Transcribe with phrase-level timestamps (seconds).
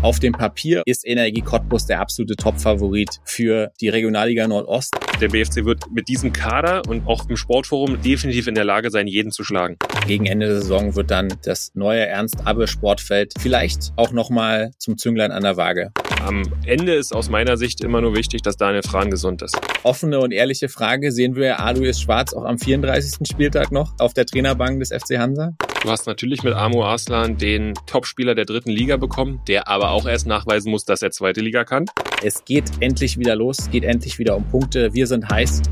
[0.00, 4.94] Auf dem Papier ist Energie Cottbus der absolute Top-Favorit für die Regionalliga Nordost.
[5.20, 9.08] Der BFC wird mit diesem Kader und auch im Sportforum definitiv in der Lage sein,
[9.08, 9.76] jeden zu schlagen.
[10.06, 15.42] Gegen Ende der Saison wird dann das neue Ernst-Abbe-Sportfeld vielleicht auch nochmal zum Zünglein an
[15.42, 15.90] der Waage.
[16.24, 19.58] Am Ende ist aus meiner Sicht immer nur wichtig, dass Daniel Frahn gesund ist.
[19.82, 23.26] Offene und ehrliche Frage, sehen wir Alois Schwarz auch am 34.
[23.28, 25.56] Spieltag noch auf der Trainerbank des FC Hansa?
[25.82, 30.06] Du hast natürlich mit Amo Arslan den Topspieler der dritten Liga bekommen, der aber auch
[30.06, 31.86] erst nachweisen muss, dass er zweite Liga kann.
[32.22, 34.92] Es geht endlich wieder los, es geht endlich wieder um Punkte.
[34.92, 35.62] Wir sind heiß.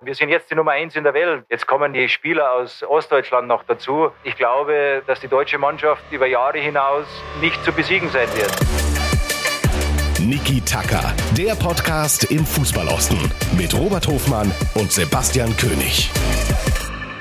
[0.00, 1.44] Wir sind jetzt die Nummer eins in der Welt.
[1.50, 4.10] Jetzt kommen die Spieler aus Ostdeutschland noch dazu.
[4.22, 7.06] Ich glaube, dass die deutsche Mannschaft über Jahre hinaus
[7.40, 8.54] nicht zu besiegen sein wird.
[10.20, 13.18] Niki Tacker, der Podcast im Fußballosten
[13.56, 16.10] mit Robert Hofmann und Sebastian König.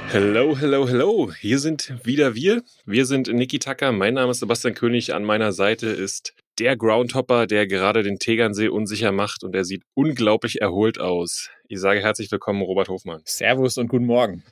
[0.10, 1.34] Hello, hello, hello.
[1.34, 2.64] Hier sind wieder wir.
[2.86, 3.92] Wir sind Niki Tacker.
[3.92, 5.14] Mein Name ist Sebastian König.
[5.14, 9.84] An meiner Seite ist der Groundhopper, der gerade den Tegernsee unsicher macht und er sieht
[9.96, 11.50] unglaublich erholt aus.
[11.68, 13.22] Ich sage herzlich willkommen, Robert Hofmann.
[13.26, 14.44] Servus und guten Morgen.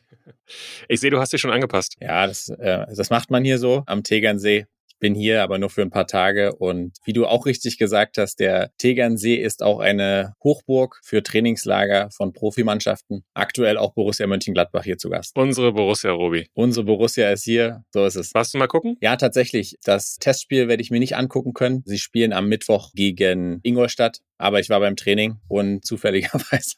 [0.89, 1.95] Ich sehe, du hast dich schon angepasst.
[2.01, 4.65] Ja, das, äh, das macht man hier so am Tegernsee
[5.05, 8.39] bin hier aber nur für ein paar Tage und wie du auch richtig gesagt hast,
[8.39, 13.23] der Tegernsee ist auch eine Hochburg für Trainingslager von Profimannschaften.
[13.35, 15.37] Aktuell auch Borussia Mönchengladbach hier zu Gast.
[15.37, 16.47] Unsere Borussia, Robi.
[16.55, 18.33] Unsere Borussia ist hier, so ist es.
[18.33, 18.97] Warst du mal gucken?
[18.99, 19.75] Ja, tatsächlich.
[19.83, 21.83] Das Testspiel werde ich mir nicht angucken können.
[21.85, 26.75] Sie spielen am Mittwoch gegen Ingolstadt aber ich war beim Training und zufälligerweise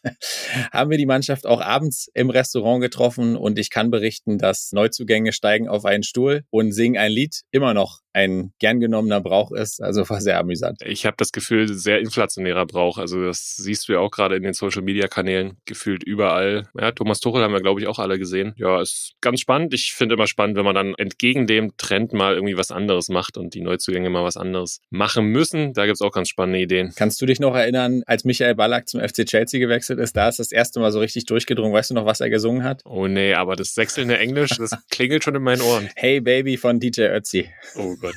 [0.72, 5.34] haben wir die Mannschaft auch abends im Restaurant getroffen und ich kann berichten, dass Neuzugänge
[5.34, 9.80] steigen auf einen Stuhl und singen ein Lied immer noch ein gern genommener Brauch ist.
[9.82, 10.82] Also war sehr amüsant.
[10.84, 12.98] Ich habe das Gefühl, sehr inflationärer Brauch.
[12.98, 16.68] Also das siehst du ja auch gerade in den Social-Media-Kanälen gefühlt überall.
[16.80, 18.54] Ja, Thomas Tuchel haben wir, glaube ich, auch alle gesehen.
[18.58, 19.74] Ja, ist ganz spannend.
[19.76, 23.38] Ich finde immer spannend, wenn man dann entgegen dem Trend mal irgendwie was anderes macht
[23.38, 25.74] und die Neuzugänge mal was anderes machen müssen.
[25.74, 26.94] Da gibt's auch ganz spannende Ideen.
[26.96, 30.16] Kannst du dich noch erinnern, als Michael Ballack zum FC Chelsea gewechselt ist?
[30.16, 31.74] Da ist das erste Mal so richtig durchgedrungen.
[31.74, 32.82] Weißt du noch, was er gesungen hat?
[32.86, 35.90] Oh nee, aber das wechselnde Englisch, das klingelt schon in meinen Ohren.
[35.96, 37.50] Hey Baby von DJ Ötzi.
[37.76, 38.16] Oh Gott.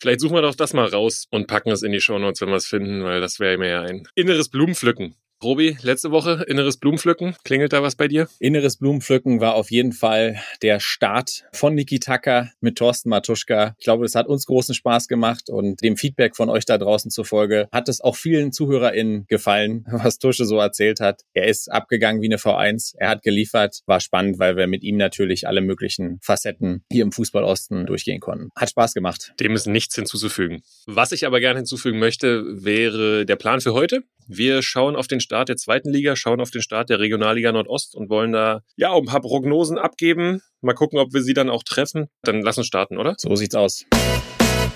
[0.00, 2.50] Vielleicht suchen wir doch das mal raus und packen es in die Show Notes, wenn
[2.50, 5.14] wir es finden, weil das wäre mir ja ein inneres Blumenpflücken.
[5.44, 7.36] Robi, letzte Woche inneres Blumenpflücken.
[7.44, 8.28] Klingelt da was bei dir?
[8.38, 13.74] Inneres Blumenpflücken war auf jeden Fall der Start von Niki Tacker mit Thorsten Matuschka.
[13.78, 17.10] Ich glaube, es hat uns großen Spaß gemacht und dem Feedback von euch da draußen
[17.10, 21.20] zufolge hat es auch vielen ZuhörerInnen gefallen, was Tusche so erzählt hat.
[21.34, 22.94] Er ist abgegangen wie eine V1.
[22.96, 23.82] Er hat geliefert.
[23.84, 28.48] War spannend, weil wir mit ihm natürlich alle möglichen Facetten hier im Fußballosten durchgehen konnten.
[28.56, 29.34] Hat Spaß gemacht.
[29.40, 30.62] Dem ist nichts hinzuzufügen.
[30.86, 34.04] Was ich aber gerne hinzufügen möchte, wäre der Plan für heute.
[34.26, 37.96] Wir schauen auf den Start der zweiten Liga, schauen auf den Start der Regionalliga Nordost
[37.96, 40.42] und wollen da ja ein paar Prognosen abgeben.
[40.60, 42.06] Mal gucken, ob wir sie dann auch treffen.
[42.22, 43.16] Dann lass uns starten, oder?
[43.18, 43.84] So sieht's aus.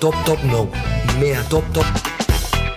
[0.00, 0.68] Top, top, no.
[1.20, 1.86] Mehr top, top.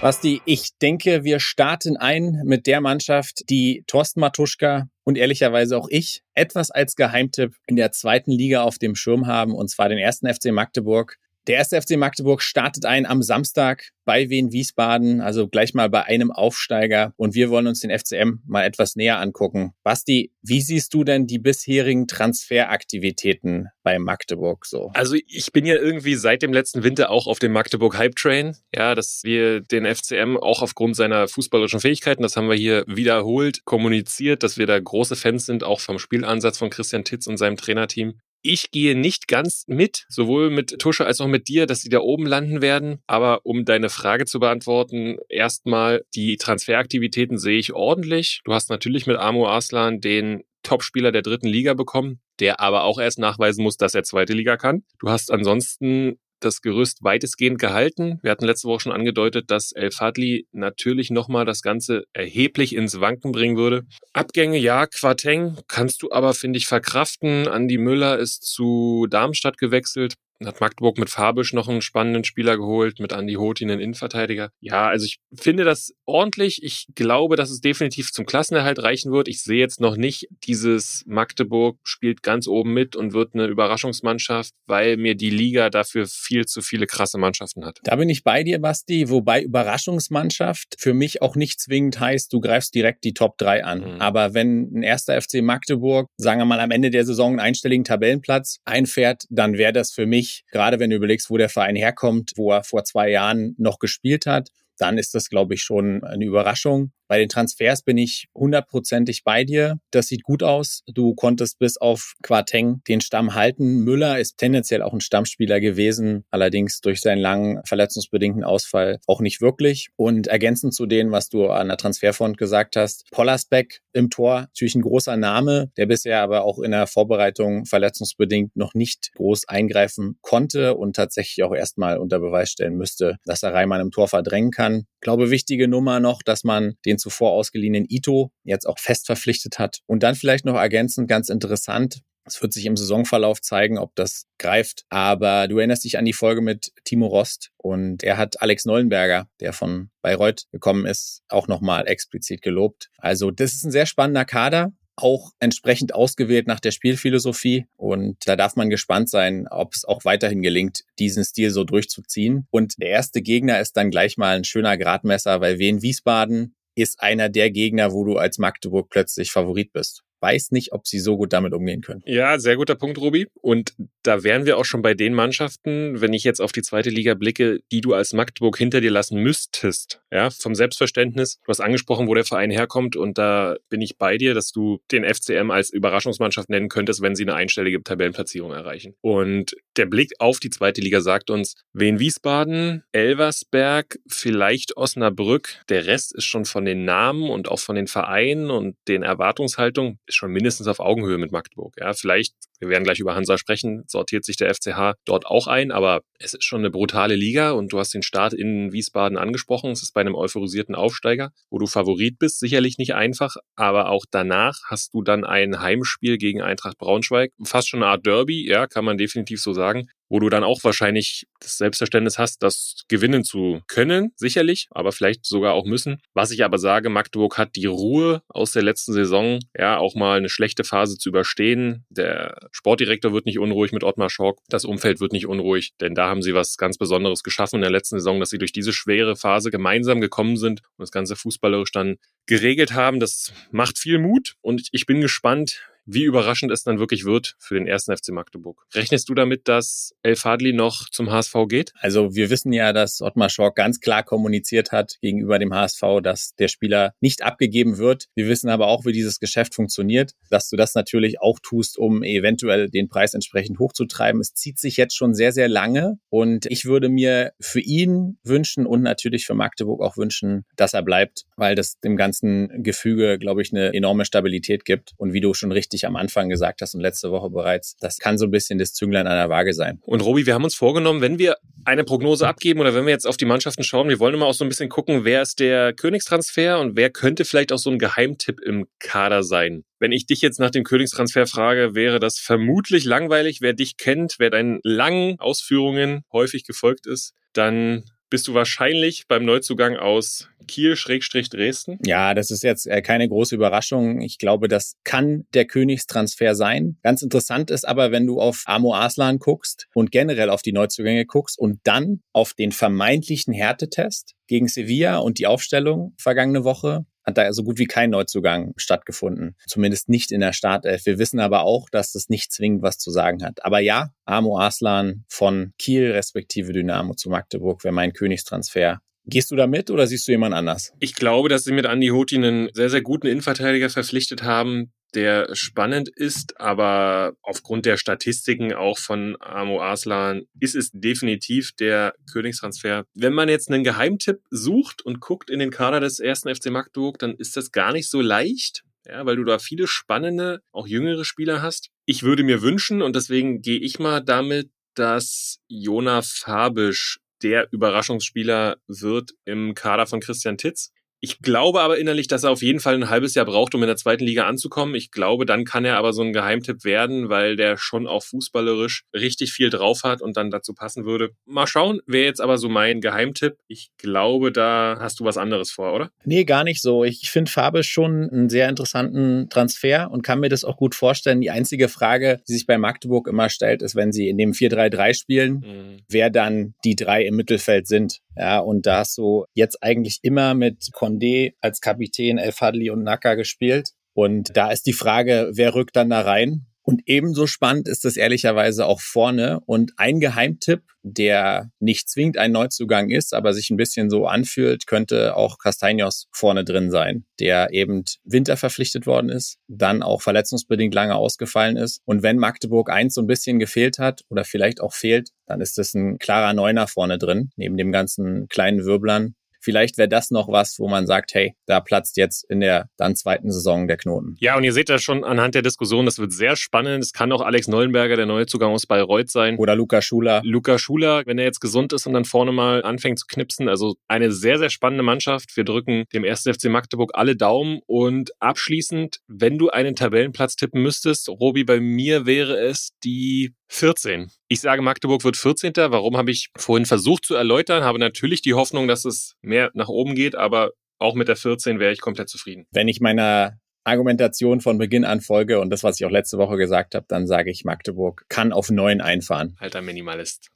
[0.02, 5.88] Basti, ich denke, wir starten ein mit der Mannschaft, die Thorsten Matuschka und ehrlicherweise auch
[5.90, 10.00] ich etwas als Geheimtipp in der zweiten Liga auf dem Schirm haben, und zwar den
[10.00, 11.18] ersten FC Magdeburg.
[11.47, 16.03] Der erste FC Magdeburg startet ein am Samstag bei Wien Wiesbaden, also gleich mal bei
[16.03, 17.13] einem Aufsteiger.
[17.18, 19.74] Und wir wollen uns den FCM mal etwas näher angucken.
[19.84, 24.91] Basti, wie siehst du denn die bisherigen Transferaktivitäten bei Magdeburg so?
[24.94, 28.56] Also ich bin ja irgendwie seit dem letzten Winter auch auf dem Magdeburg Hype Train.
[28.75, 33.66] Ja, dass wir den FCM auch aufgrund seiner fußballerischen Fähigkeiten, das haben wir hier wiederholt
[33.66, 37.58] kommuniziert, dass wir da große Fans sind, auch vom Spielansatz von Christian Titz und seinem
[37.58, 38.19] Trainerteam.
[38.44, 42.00] Ich gehe nicht ganz mit, sowohl mit Tusche als auch mit dir, dass sie da
[42.00, 43.00] oben landen werden.
[43.06, 48.41] Aber um deine Frage zu beantworten, erstmal die Transferaktivitäten sehe ich ordentlich.
[48.44, 53.00] Du hast natürlich mit Amo Arslan den Topspieler der dritten Liga bekommen, der aber auch
[53.00, 54.84] erst nachweisen muss, dass er zweite Liga kann.
[55.00, 58.19] Du hast ansonsten das Gerüst weitestgehend gehalten.
[58.22, 63.00] Wir hatten letzte Woche schon angedeutet, dass El Fadli natürlich nochmal das Ganze erheblich ins
[63.00, 63.84] Wanken bringen würde.
[64.13, 67.47] Abgänge, ja, Quateng kannst du aber, finde ich, verkraften.
[67.47, 70.16] Andi Müller ist zu Darmstadt gewechselt
[70.47, 74.52] hat Magdeburg mit Fabisch noch einen spannenden Spieler geholt, mit Andi Hotin, einen Innenverteidiger.
[74.59, 76.64] Ja, also ich finde das ordentlich.
[76.64, 79.28] Ich glaube, dass es definitiv zum Klassenerhalt reichen wird.
[79.28, 84.53] Ich sehe jetzt noch nicht dieses Magdeburg spielt ganz oben mit und wird eine Überraschungsmannschaft,
[84.66, 87.79] weil mir die Liga dafür viel zu viele krasse Mannschaften hat.
[87.84, 92.40] Da bin ich bei dir, Basti, wobei Überraschungsmannschaft für mich auch nicht zwingend heißt, du
[92.40, 93.79] greifst direkt die Top 3 an.
[93.79, 94.02] Mhm.
[94.02, 97.84] Aber wenn ein erster FC Magdeburg, sagen wir mal am Ende der Saison einen einstelligen
[97.84, 102.34] Tabellenplatz einfährt, dann wäre das für mich gerade wenn du überlegst, wo der Verein herkommt,
[102.36, 106.26] wo er vor zwei Jahren noch gespielt hat, dann ist das, glaube ich, schon eine
[106.26, 106.92] Überraschung.
[107.11, 109.78] Bei den Transfers bin ich hundertprozentig bei dir.
[109.91, 110.81] Das sieht gut aus.
[110.87, 113.84] Du konntest bis auf Quarteng den Stamm halten.
[113.84, 119.41] Müller ist tendenziell auch ein Stammspieler gewesen, allerdings durch seinen langen verletzungsbedingten Ausfall auch nicht
[119.41, 119.90] wirklich.
[119.97, 124.75] Und ergänzend zu dem, was du an der Transferfront gesagt hast, Pollersbeck im Tor, natürlich
[124.75, 130.17] ein großer Name, der bisher aber auch in der Vorbereitung verletzungsbedingt noch nicht groß eingreifen
[130.22, 134.52] konnte und tatsächlich auch erstmal unter Beweis stellen müsste, dass er Reimann im Tor verdrängen
[134.52, 134.85] kann.
[134.96, 139.59] Ich glaube, wichtige Nummer noch, dass man den zuvor ausgeliehenen Ito jetzt auch fest verpflichtet
[139.59, 139.80] hat.
[139.88, 144.28] Und dann vielleicht noch ergänzend ganz interessant, es wird sich im Saisonverlauf zeigen, ob das
[144.38, 144.86] greift.
[144.90, 149.28] Aber du erinnerst dich an die Folge mit Timo Rost und er hat Alex Neuenberger,
[149.40, 152.90] der von Bayreuth gekommen ist, auch nochmal explizit gelobt.
[152.98, 157.66] Also das ist ein sehr spannender Kader auch entsprechend ausgewählt nach der Spielphilosophie.
[157.76, 162.47] Und da darf man gespannt sein, ob es auch weiterhin gelingt, diesen Stil so durchzuziehen.
[162.52, 167.02] Und der erste Gegner ist dann gleich mal ein schöner Gradmesser, weil Wien Wiesbaden ist
[167.02, 171.18] einer der Gegner, wo du als Magdeburg plötzlich Favorit bist weiß nicht, ob sie so
[171.18, 172.02] gut damit umgehen können.
[172.06, 173.28] Ja, sehr guter Punkt, Robi.
[173.41, 173.73] Und
[174.03, 177.14] da wären wir auch schon bei den Mannschaften, wenn ich jetzt auf die zweite Liga
[177.14, 180.02] blicke, die du als Magdeburg hinter dir lassen müsstest.
[180.12, 181.40] Ja, vom Selbstverständnis.
[181.46, 184.79] Du hast angesprochen, wo der Verein herkommt und da bin ich bei dir, dass du
[184.91, 188.96] den FCM als Überraschungsmannschaft nennen könntest, wenn sie eine einstellige Tabellenplatzierung erreichen.
[189.02, 195.62] Und der Blick auf die zweite Liga sagt uns, Wien Wiesbaden, Elversberg, vielleicht Osnabrück.
[195.70, 200.00] Der Rest ist schon von den Namen und auch von den Vereinen und den Erwartungshaltungen
[200.16, 201.75] schon mindestens auf Augenhöhe mit Magdeburg.
[201.78, 205.72] Ja, vielleicht, wir werden gleich über Hansa sprechen, sortiert sich der FCH dort auch ein,
[205.72, 209.72] aber es ist schon eine brutale Liga und du hast den Start in Wiesbaden angesprochen.
[209.72, 214.05] Es ist bei einem euphorisierten Aufsteiger, wo du Favorit bist, sicherlich nicht einfach, aber auch
[214.09, 218.67] danach hast du dann ein Heimspiel gegen Eintracht Braunschweig, fast schon eine Art Derby, ja,
[218.67, 223.23] kann man definitiv so sagen wo du dann auch wahrscheinlich das Selbstverständnis hast, das gewinnen
[223.23, 226.02] zu können, sicherlich, aber vielleicht sogar auch müssen.
[226.13, 230.17] Was ich aber sage, Magdeburg hat die Ruhe aus der letzten Saison, ja, auch mal
[230.17, 231.85] eine schlechte Phase zu überstehen.
[231.90, 236.09] Der Sportdirektor wird nicht unruhig mit Ottmar Schork, das Umfeld wird nicht unruhig, denn da
[236.09, 239.16] haben sie was ganz Besonderes geschaffen in der letzten Saison, dass sie durch diese schwere
[239.16, 243.00] Phase gemeinsam gekommen sind und das Ganze fußballerisch dann geregelt haben.
[243.00, 245.62] Das macht viel Mut und ich bin gespannt,
[245.93, 248.64] wie überraschend es dann wirklich wird für den ersten FC Magdeburg.
[248.73, 251.73] Rechnest du damit, dass El Fadli noch zum HSV geht?
[251.79, 256.36] Also wir wissen ja, dass Ottmar Schork ganz klar kommuniziert hat gegenüber dem HSV, dass
[256.36, 258.08] der Spieler nicht abgegeben wird.
[258.15, 262.03] Wir wissen aber auch, wie dieses Geschäft funktioniert, dass du das natürlich auch tust, um
[262.03, 264.22] eventuell den Preis entsprechend hochzutreiben.
[264.22, 268.65] Es zieht sich jetzt schon sehr, sehr lange und ich würde mir für ihn wünschen
[268.65, 273.41] und natürlich für Magdeburg auch wünschen, dass er bleibt, weil das dem ganzen Gefüge, glaube
[273.41, 274.94] ich, eine enorme Stabilität gibt.
[274.98, 277.98] Und wie du schon richtig richtig am Anfang gesagt hast und letzte Woche bereits, das
[277.98, 279.80] kann so ein bisschen das Zünglein an der Waage sein.
[279.84, 283.08] Und Robi, wir haben uns vorgenommen, wenn wir eine Prognose abgeben oder wenn wir jetzt
[283.08, 285.74] auf die Mannschaften schauen, wir wollen immer auch so ein bisschen gucken, wer ist der
[285.74, 289.63] Königstransfer und wer könnte vielleicht auch so ein Geheimtipp im Kader sein.
[289.80, 293.42] Wenn ich dich jetzt nach dem Königstransfer frage, wäre das vermutlich langweilig.
[293.42, 299.25] Wer dich kennt, wer deinen langen Ausführungen häufig gefolgt ist, dann bist du wahrscheinlich beim
[299.25, 301.79] Neuzugang aus Kiel-Dresden?
[301.86, 304.01] Ja, das ist jetzt äh, keine große Überraschung.
[304.01, 306.77] Ich glaube, das kann der Königstransfer sein.
[306.84, 311.05] Ganz interessant ist aber, wenn du auf Amo Aslan guckst und generell auf die Neuzugänge
[311.05, 317.18] guckst und dann auf den vermeintlichen Härtetest gegen Sevilla und die Aufstellung vergangene Woche, hat
[317.18, 319.36] da so gut wie kein Neuzugang stattgefunden.
[319.48, 320.86] Zumindest nicht in der Startelf.
[320.86, 323.44] Wir wissen aber auch, dass das nicht zwingend was zu sagen hat.
[323.44, 328.80] Aber ja, Amo Aslan von Kiel respektive Dynamo zu Magdeburg wäre mein Königstransfer.
[329.06, 330.74] Gehst du da mit oder siehst du jemand anders?
[330.80, 335.36] Ich glaube, dass sie mit Andi Hoti einen sehr, sehr guten Innenverteidiger verpflichtet haben, der
[335.36, 342.86] spannend ist, aber aufgrund der Statistiken auch von Amo Aslan ist es definitiv der Königstransfer.
[342.94, 347.00] Wenn man jetzt einen Geheimtipp sucht und guckt in den Kader des ersten FC Magdeburg,
[347.00, 348.64] dann ist das gar nicht so leicht.
[348.88, 351.70] Ja, weil du da viele spannende, auch jüngere Spieler hast.
[351.86, 358.58] Ich würde mir wünschen, und deswegen gehe ich mal damit, dass Jona Fabisch der Überraschungsspieler
[358.68, 360.72] wird im Kader von Christian Titz.
[361.01, 363.67] Ich glaube aber innerlich, dass er auf jeden Fall ein halbes Jahr braucht, um in
[363.67, 364.75] der zweiten Liga anzukommen.
[364.75, 368.84] Ich glaube, dann kann er aber so ein Geheimtipp werden, weil der schon auch fußballerisch
[368.93, 371.10] richtig viel drauf hat und dann dazu passen würde.
[371.25, 373.38] Mal schauen, wäre jetzt aber so mein Geheimtipp.
[373.48, 375.89] Ich glaube, da hast du was anderes vor, oder?
[376.05, 376.84] Nee, gar nicht so.
[376.84, 381.20] Ich finde Farbe schon einen sehr interessanten Transfer und kann mir das auch gut vorstellen.
[381.20, 384.93] Die einzige Frage, die sich bei Magdeburg immer stellt, ist, wenn sie in dem 4-3-3
[384.93, 385.79] spielen, mhm.
[385.89, 388.01] wer dann die drei im Mittelfeld sind.
[388.15, 392.84] Ja, und da hast du jetzt eigentlich immer mit Condé als Kapitän El Fadli und
[392.84, 393.72] Naka gespielt.
[393.94, 396.46] Und da ist die Frage, wer rückt dann da rein?
[396.64, 399.40] Und ebenso spannend ist es ehrlicherweise auch vorne.
[399.46, 404.68] Und ein Geheimtipp, der nicht zwingend ein Neuzugang ist, aber sich ein bisschen so anfühlt,
[404.68, 410.74] könnte auch Castaños vorne drin sein, der eben Winter verpflichtet worden ist, dann auch verletzungsbedingt
[410.74, 411.82] lange ausgefallen ist.
[411.86, 415.58] Und wenn Magdeburg eins so ein bisschen gefehlt hat oder vielleicht auch fehlt, dann ist
[415.58, 420.28] es ein klarer Neuner vorne drin, neben dem ganzen kleinen Wirblern Vielleicht wäre das noch
[420.30, 424.16] was, wo man sagt, hey, da platzt jetzt in der dann zweiten Saison der Knoten.
[424.20, 426.84] Ja, und ihr seht das schon anhand der Diskussion, das wird sehr spannend.
[426.84, 429.38] Es kann auch Alex Neuenberger, der neue Zugang aus Bayreuth sein.
[429.38, 430.22] Oder Luca Schuler.
[430.24, 433.50] Luca Schuler, wenn er jetzt gesund ist und dann vorne mal anfängt zu knipsen.
[433.50, 435.36] Also eine sehr, sehr spannende Mannschaft.
[435.36, 437.60] Wir drücken dem ersten FC Magdeburg alle Daumen.
[437.66, 444.10] Und abschließend, wenn du einen Tabellenplatz tippen müsstest, Robi, bei mir wäre es die 14.
[444.29, 445.51] Ich sage, Magdeburg wird 14.
[445.55, 447.63] Warum habe ich vorhin versucht zu erläutern?
[447.63, 451.60] Habe natürlich die Hoffnung, dass es mehr nach oben geht, aber auch mit der 14
[451.60, 452.46] wäre ich komplett zufrieden.
[452.51, 456.38] Wenn ich meiner Argumentation von Beginn an folge und das, was ich auch letzte Woche
[456.38, 459.36] gesagt habe, dann sage ich, Magdeburg kann auf 9 einfahren.
[459.38, 460.29] Alter Minimalist.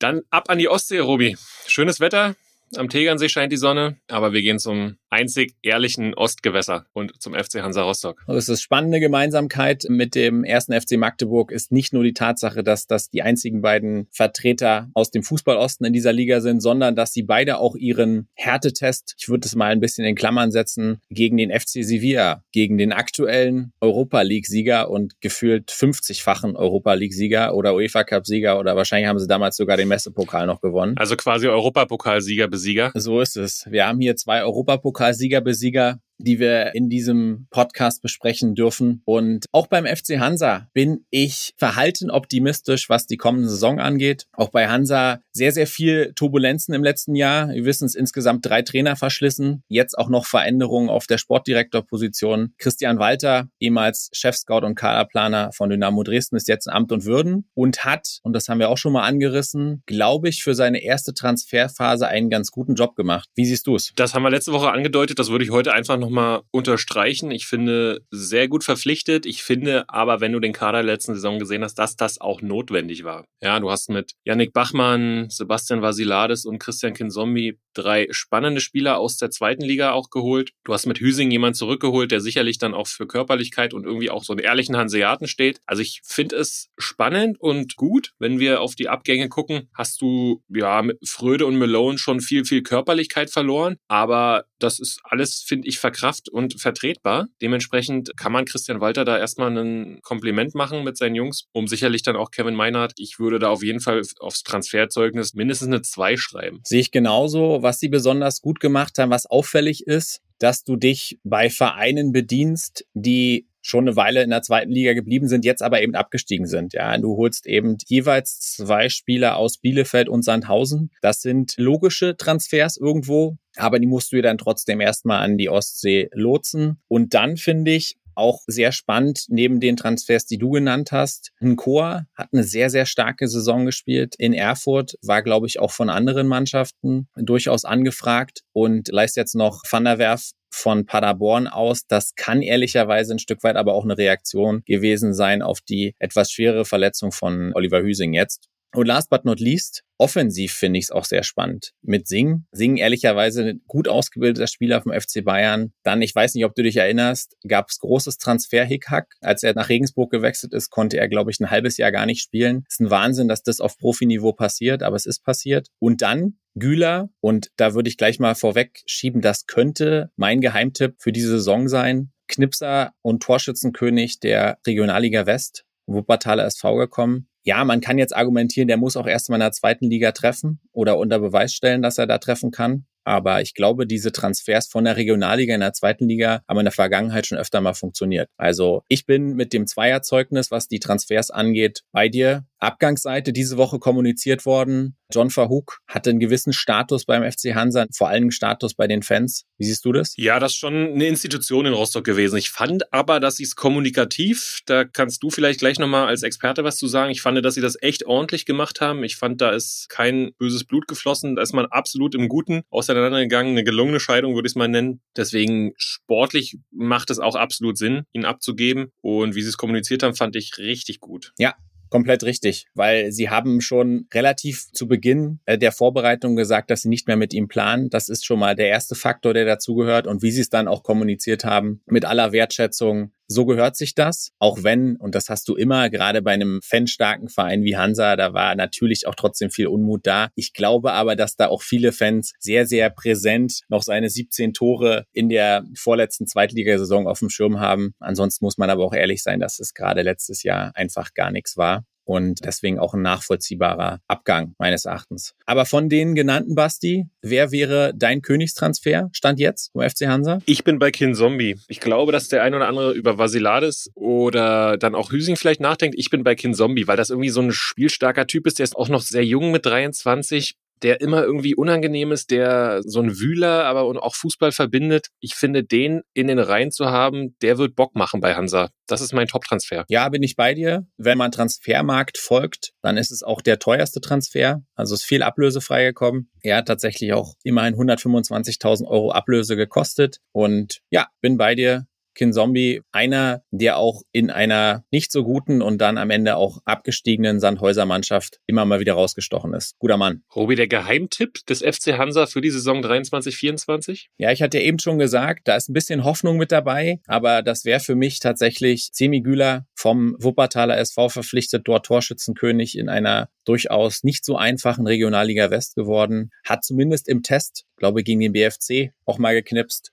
[0.00, 1.36] Dann ab an die Ostsee, Robi.
[1.68, 2.34] Schönes Wetter.
[2.74, 7.62] Am Tegernsee scheint die Sonne, aber wir gehen zum einzig ehrlichen Ostgewässer und zum FC
[7.62, 8.22] Hansa Rostock.
[8.26, 12.86] Das ist spannende Gemeinsamkeit mit dem ersten FC Magdeburg ist nicht nur die Tatsache, dass
[12.86, 17.22] das die einzigen beiden Vertreter aus dem Fußballosten in dieser Liga sind, sondern dass sie
[17.22, 21.50] beide auch ihren Härtetest, ich würde es mal ein bisschen in Klammern setzen, gegen den
[21.50, 27.74] FC Sevilla, gegen den aktuellen Europa League Sieger und gefühlt 50-fachen Europa League Sieger oder
[27.74, 30.98] UEFA Cup Sieger oder wahrscheinlich haben sie damals sogar den Messepokal noch gewonnen.
[30.98, 32.90] Also quasi Europapokalsieger Besieger.
[32.94, 33.64] So ist es.
[33.70, 35.05] Wir haben hier zwei Europapokalsieger,
[35.40, 39.02] Besieger die wir in diesem Podcast besprechen dürfen.
[39.04, 44.26] Und auch beim FC Hansa bin ich verhalten optimistisch, was die kommende Saison angeht.
[44.32, 47.48] Auch bei Hansa sehr, sehr viel Turbulenzen im letzten Jahr.
[47.48, 49.62] Wir wissen es insgesamt drei Trainer verschlissen.
[49.68, 52.54] Jetzt auch noch Veränderungen auf der Sportdirektorposition.
[52.58, 57.48] Christian Walter, ehemals Chefscout und Kaderplaner von Dynamo Dresden, ist jetzt in Amt und Würden
[57.54, 61.14] und hat, und das haben wir auch schon mal angerissen, glaube ich, für seine erste
[61.14, 63.28] Transferphase einen ganz guten Job gemacht.
[63.34, 63.92] Wie siehst du es?
[63.96, 65.18] Das haben wir letzte Woche angedeutet.
[65.18, 67.30] Das würde ich heute einfach noch nochmal unterstreichen.
[67.30, 69.26] Ich finde, sehr gut verpflichtet.
[69.26, 72.42] Ich finde aber, wenn du den Kader der letzten Saison gesehen hast, dass das auch
[72.42, 73.24] notwendig war.
[73.42, 79.16] Ja, du hast mit Yannick Bachmann, Sebastian Vasilades und Christian Kinzombie drei spannende Spieler aus
[79.16, 80.52] der zweiten Liga auch geholt.
[80.64, 84.24] Du hast mit Hüsing jemand zurückgeholt, der sicherlich dann auch für Körperlichkeit und irgendwie auch
[84.24, 85.60] so einen ehrlichen Hanseaten steht.
[85.66, 90.42] Also ich finde es spannend und gut, wenn wir auf die Abgänge gucken, hast du
[90.48, 93.76] ja mit Fröde und Malone schon viel, viel Körperlichkeit verloren.
[93.88, 97.26] Aber das ist alles, finde ich, verkraft und vertretbar.
[97.40, 102.02] Dementsprechend kann man Christian Walter da erstmal ein Kompliment machen mit seinen Jungs, um sicherlich
[102.02, 102.92] dann auch Kevin Meinhardt.
[102.96, 106.60] Ich würde da auf jeden Fall aufs Transferzeugnis mindestens eine 2 schreiben.
[106.64, 111.18] Sehe ich genauso was sie besonders gut gemacht haben, was auffällig ist, dass du dich
[111.24, 115.82] bei Vereinen bedienst, die schon eine Weile in der zweiten Liga geblieben sind, jetzt aber
[115.82, 116.72] eben abgestiegen sind.
[116.72, 120.90] Ja, du holst eben jeweils zwei Spieler aus Bielefeld und Sandhausen.
[121.02, 125.48] Das sind logische Transfers irgendwo, aber die musst du dir dann trotzdem erstmal an die
[125.48, 126.80] Ostsee lotsen.
[126.88, 131.32] Und dann finde ich, auch sehr spannend, neben den Transfers, die du genannt hast.
[131.40, 135.90] Nkoa hat eine sehr, sehr starke Saison gespielt in Erfurt, war, glaube ich, auch von
[135.90, 141.86] anderen Mannschaften durchaus angefragt und leistet jetzt noch Van der Werf von Paderborn aus.
[141.86, 146.30] Das kann ehrlicherweise ein Stück weit aber auch eine Reaktion gewesen sein auf die etwas
[146.30, 148.48] schwere Verletzung von Oliver Hüsing jetzt.
[148.74, 151.72] Und last but not least, offensiv finde ich es auch sehr spannend.
[151.82, 152.44] Mit Sing.
[152.52, 155.72] Sing ehrlicherweise ein gut ausgebildeter Spieler vom FC Bayern.
[155.82, 159.14] Dann, ich weiß nicht, ob du dich erinnerst, gab es großes Transfer-Hickhack.
[159.20, 162.22] Als er nach Regensburg gewechselt ist, konnte er, glaube ich, ein halbes Jahr gar nicht
[162.22, 162.64] spielen.
[162.68, 165.68] Ist ein Wahnsinn, dass das auf Profiniveau passiert, aber es ist passiert.
[165.78, 167.10] Und dann Güler.
[167.20, 171.68] Und da würde ich gleich mal vorweg schieben, das könnte mein Geheimtipp für diese Saison
[171.68, 172.12] sein.
[172.28, 178.76] Knipser und Torschützenkönig der Regionalliga West, Wuppertaler SV gekommen ja, man kann jetzt argumentieren, der
[178.76, 182.08] muss auch erst mal in der zweiten Liga treffen oder unter Beweis stellen, dass er
[182.08, 182.86] da treffen kann.
[183.04, 186.72] Aber ich glaube, diese Transfers von der Regionalliga in der zweiten Liga haben in der
[186.72, 188.28] Vergangenheit schon öfter mal funktioniert.
[188.36, 192.44] Also ich bin mit dem Zweierzeugnis, was die Transfers angeht, bei dir.
[192.58, 194.96] Abgangsseite diese Woche kommuniziert worden.
[195.12, 199.44] John Verhoek hatte einen gewissen Status beim FC Hansa, vor allem Status bei den Fans.
[199.56, 200.14] Wie siehst du das?
[200.16, 202.36] Ja, das ist schon eine Institution in Rostock gewesen.
[202.36, 206.64] Ich fand aber, dass sie es kommunikativ, da kannst du vielleicht gleich nochmal als Experte
[206.64, 207.10] was zu sagen.
[207.10, 209.04] Ich fand, dass sie das echt ordentlich gemacht haben.
[209.04, 211.36] Ich fand, da ist kein böses Blut geflossen.
[211.36, 213.52] Da ist man absolut im Guten auseinandergegangen.
[213.52, 215.00] Eine gelungene Scheidung würde ich es mal nennen.
[215.16, 218.92] Deswegen sportlich macht es auch absolut Sinn, ihn abzugeben.
[219.02, 221.32] Und wie sie es kommuniziert haben, fand ich richtig gut.
[221.38, 221.54] Ja,
[221.96, 226.90] Komplett richtig, weil sie haben schon relativ zu Beginn äh, der Vorbereitung gesagt, dass sie
[226.90, 227.88] nicht mehr mit ihm planen.
[227.88, 230.06] Das ist schon mal der erste Faktor, der dazugehört.
[230.06, 234.30] Und wie sie es dann auch kommuniziert haben, mit aller Wertschätzung so gehört sich das.
[234.38, 238.32] Auch wenn, und das hast du immer, gerade bei einem fanstarken Verein wie Hansa, da
[238.32, 240.28] war natürlich auch trotzdem viel Unmut da.
[240.34, 245.06] Ich glaube aber, dass da auch viele Fans sehr, sehr präsent noch seine 17 Tore
[245.12, 247.94] in der vorletzten Zweitligasaison auf dem Schirm haben.
[247.98, 251.56] Ansonsten muss man aber auch ehrlich sein, dass es gerade letztes Jahr einfach gar nichts
[251.56, 255.34] war und deswegen auch ein nachvollziehbarer Abgang meines Erachtens.
[255.44, 259.10] Aber von den genannten Basti, wer wäre dein Königstransfer?
[259.12, 260.38] Stand jetzt vom FC Hansa?
[260.46, 261.58] Ich bin bei Kin Zombie.
[261.68, 265.98] Ich glaube, dass der ein oder andere über Vasilades oder dann auch Hüsing vielleicht nachdenkt.
[265.98, 268.58] Ich bin bei Kin Zombie, weil das irgendwie so ein spielstarker Typ ist.
[268.58, 273.00] Der ist auch noch sehr jung mit 23 der immer irgendwie unangenehm ist, der so
[273.00, 275.08] ein Wühler, aber auch Fußball verbindet.
[275.20, 278.70] Ich finde, den in den Reihen zu haben, der wird Bock machen bei Hansa.
[278.86, 279.84] Das ist mein Top-Transfer.
[279.88, 280.86] Ja, bin ich bei dir.
[280.96, 284.62] Wenn man Transfermarkt folgt, dann ist es auch der teuerste Transfer.
[284.74, 286.30] Also ist viel Ablöse freigekommen.
[286.42, 290.18] Er hat tatsächlich auch immerhin 125.000 Euro Ablöse gekostet.
[290.32, 291.86] Und ja, bin bei dir.
[292.16, 297.38] Kinzombie einer, der auch in einer nicht so guten und dann am Ende auch abgestiegenen
[297.38, 299.78] Sandhäuser Mannschaft immer mal wieder rausgestochen ist.
[299.78, 300.22] Guter Mann.
[300.34, 304.06] Robi, der Geheimtipp des FC Hansa für die Saison 23-24?
[304.18, 307.42] Ja, ich hatte ja eben schon gesagt, da ist ein bisschen Hoffnung mit dabei, aber
[307.42, 313.28] das wäre für mich tatsächlich Semi Güler vom Wuppertaler SV verpflichtet, dort Torschützenkönig in einer
[313.44, 318.92] durchaus nicht so einfachen Regionalliga West geworden, hat zumindest im Test, glaube gegen den BFC
[319.04, 319.92] auch mal geknipst.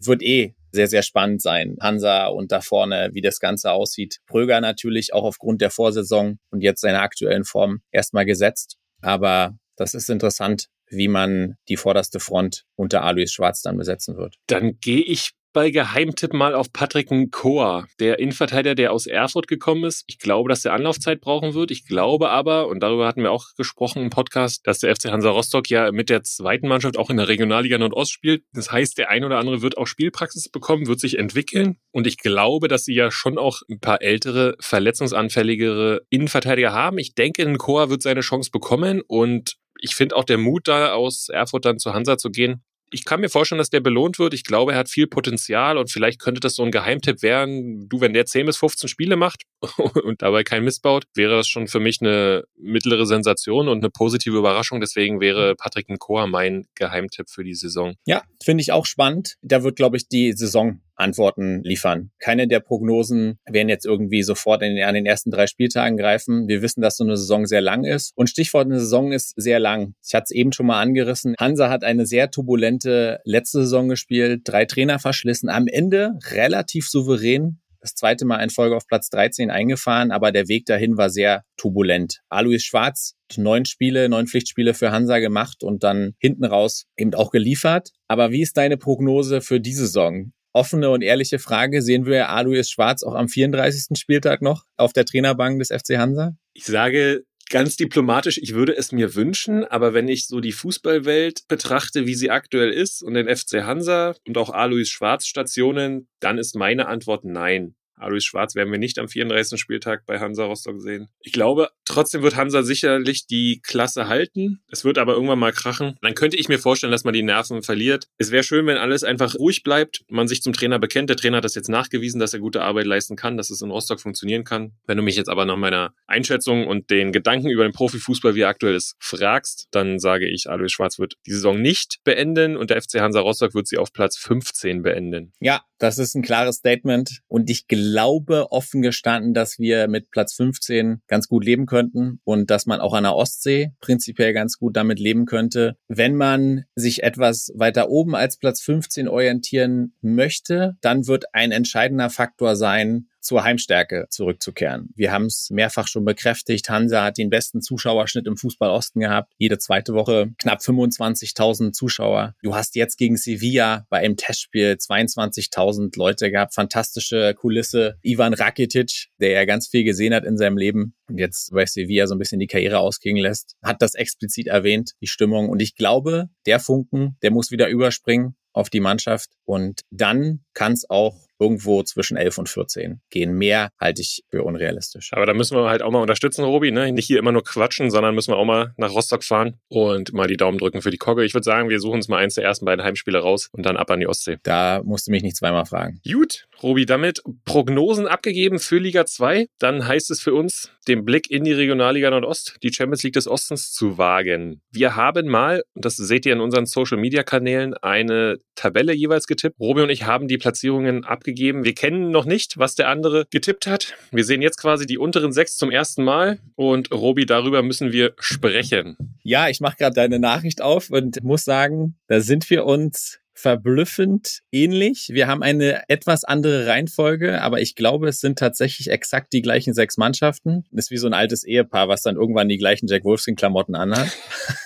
[0.00, 1.76] Wird eh sehr, sehr spannend sein.
[1.80, 4.18] Hansa und da vorne, wie das Ganze aussieht.
[4.26, 8.76] Pröger natürlich auch aufgrund der Vorsaison und jetzt seiner aktuellen Form erstmal gesetzt.
[9.00, 14.36] Aber das ist interessant, wie man die vorderste Front unter Alois Schwarz dann besetzen wird.
[14.46, 19.84] Dann gehe ich bei Geheimtipp mal auf Patrick Nkoa, der Innenverteidiger, der aus Erfurt gekommen
[19.84, 20.04] ist.
[20.08, 21.70] Ich glaube, dass er Anlaufzeit brauchen wird.
[21.70, 25.30] Ich glaube aber, und darüber hatten wir auch gesprochen im Podcast, dass der FC Hansa
[25.30, 28.42] Rostock ja mit der zweiten Mannschaft auch in der Regionalliga Nordost spielt.
[28.52, 31.78] Das heißt, der ein oder andere wird auch Spielpraxis bekommen, wird sich entwickeln.
[31.92, 36.98] Und ich glaube, dass sie ja schon auch ein paar ältere, verletzungsanfälligere Innenverteidiger haben.
[36.98, 41.28] Ich denke, Nkoa wird seine Chance bekommen und ich finde auch der Mut da aus
[41.28, 44.34] Erfurt dann zu Hansa zu gehen, ich kann mir vorstellen, dass der belohnt wird.
[44.34, 47.88] Ich glaube, er hat viel Potenzial und vielleicht könnte das so ein Geheimtipp werden.
[47.88, 49.42] Du, wenn der 10 bis 15 Spiele macht
[50.04, 53.90] und dabei kein Mist baut, wäre das schon für mich eine mittlere Sensation und eine
[53.90, 54.80] positive Überraschung.
[54.80, 57.96] Deswegen wäre Patrick Nkoa mein Geheimtipp für die Saison.
[58.06, 59.34] Ja, finde ich auch spannend.
[59.42, 62.10] Da wird, glaube ich, die Saison Antworten liefern.
[62.18, 66.48] Keine der Prognosen werden jetzt irgendwie sofort den, an den ersten drei Spieltagen greifen.
[66.48, 68.12] Wir wissen, dass so eine Saison sehr lang ist.
[68.16, 69.94] Und Stichwort eine Saison ist sehr lang.
[70.06, 71.34] Ich hatte es eben schon mal angerissen.
[71.38, 75.48] Hansa hat eine sehr turbulente letzte Saison gespielt, drei Trainer verschlissen.
[75.48, 80.48] Am Ende relativ souverän das zweite Mal in Folge auf Platz 13 eingefahren, aber der
[80.48, 82.20] Weg dahin war sehr turbulent.
[82.30, 87.30] Alois Schwarz neun Spiele, neun Pflichtspiele für Hansa gemacht und dann hinten raus eben auch
[87.30, 87.90] geliefert.
[88.08, 90.32] Aber wie ist deine Prognose für diese Saison?
[90.54, 93.98] Offene und ehrliche Frage, sehen wir Alois Schwarz auch am 34.
[93.98, 96.36] Spieltag noch auf der Trainerbank des FC Hansa?
[96.54, 101.46] Ich sage ganz diplomatisch, ich würde es mir wünschen, aber wenn ich so die Fußballwelt
[101.48, 106.38] betrachte, wie sie aktuell ist und den FC Hansa und auch Alois Schwarz Stationen, dann
[106.38, 107.74] ist meine Antwort nein.
[107.96, 109.60] Alois Schwarz werden wir nicht am 34.
[109.60, 111.08] Spieltag bei Hansa Rostock sehen.
[111.20, 114.60] Ich glaube, trotzdem wird Hansa sicherlich die Klasse halten.
[114.70, 115.96] Es wird aber irgendwann mal krachen.
[116.02, 118.08] Dann könnte ich mir vorstellen, dass man die Nerven verliert.
[118.18, 121.08] Es wäre schön, wenn alles einfach ruhig bleibt, man sich zum Trainer bekennt.
[121.08, 123.70] Der Trainer hat das jetzt nachgewiesen, dass er gute Arbeit leisten kann, dass es in
[123.70, 124.72] Rostock funktionieren kann.
[124.86, 128.40] Wenn du mich jetzt aber nach meiner Einschätzung und den Gedanken über den Profifußball, wie
[128.40, 132.70] er aktuell ist, fragst, dann sage ich, Alois Schwarz wird die Saison nicht beenden und
[132.70, 135.32] der FC Hansa Rostock wird sie auf Platz 15 beenden.
[135.38, 140.34] Ja, das ist ein klares Statement und ich glaube offen gestanden, dass wir mit Platz
[140.34, 144.76] 15 ganz gut leben könnten und dass man auch an der Ostsee prinzipiell ganz gut
[144.76, 145.76] damit leben könnte.
[145.88, 152.10] Wenn man sich etwas weiter oben als Platz 15 orientieren möchte, dann wird ein entscheidender
[152.10, 154.90] Faktor sein, zur Heimstärke zurückzukehren.
[154.94, 156.68] Wir haben es mehrfach schon bekräftigt.
[156.68, 159.32] Hansa hat den besten Zuschauerschnitt im Fußball Osten gehabt.
[159.38, 162.34] Jede zweite Woche knapp 25.000 Zuschauer.
[162.42, 166.54] Du hast jetzt gegen Sevilla bei einem Testspiel 22.000 Leute gehabt.
[166.54, 167.98] Fantastische Kulisse.
[168.02, 172.06] Ivan Rakitic, der ja ganz viel gesehen hat in seinem Leben und jetzt bei Sevilla
[172.06, 175.48] so ein bisschen die Karriere ausklingen lässt, hat das explizit erwähnt, die Stimmung.
[175.48, 179.30] Und ich glaube, der Funken, der muss wieder überspringen auf die Mannschaft.
[179.44, 183.34] Und dann kann es auch irgendwo zwischen 11 und 14 gehen.
[183.34, 185.10] Mehr halte ich für unrealistisch.
[185.12, 186.72] Aber da müssen wir halt auch mal unterstützen, Robi.
[186.72, 186.90] Ne?
[186.92, 190.26] Nicht hier immer nur quatschen, sondern müssen wir auch mal nach Rostock fahren und mal
[190.26, 191.24] die Daumen drücken für die Kogge.
[191.24, 193.76] Ich würde sagen, wir suchen uns mal eins der ersten beiden Heimspiele raus und dann
[193.76, 194.38] ab an die Ostsee.
[194.42, 196.00] Da musst du mich nicht zweimal fragen.
[196.10, 199.46] Gut, Robi, damit Prognosen abgegeben für Liga 2.
[199.58, 203.28] Dann heißt es für uns, den Blick in die Regionalliga Nordost, die Champions League des
[203.28, 204.62] Ostens zu wagen.
[204.70, 209.58] Wir haben mal, das seht ihr in unseren Social Media Kanälen, eine Tabelle jeweils getippt.
[209.60, 211.33] Robi und ich haben die Platzierungen abgegeben.
[211.36, 213.94] Wir kennen noch nicht, was der andere getippt hat.
[214.10, 218.14] Wir sehen jetzt quasi die unteren sechs zum ersten Mal und Robi, darüber müssen wir
[218.18, 218.96] sprechen.
[219.22, 224.40] Ja, ich mache gerade deine Nachricht auf und muss sagen, da sind wir uns verblüffend
[224.52, 225.08] ähnlich.
[225.12, 229.74] Wir haben eine etwas andere Reihenfolge, aber ich glaube, es sind tatsächlich exakt die gleichen
[229.74, 230.64] sechs Mannschaften.
[230.72, 234.08] Ist wie so ein altes Ehepaar, was dann irgendwann die gleichen Jack Wolfskin-Klamotten anhat.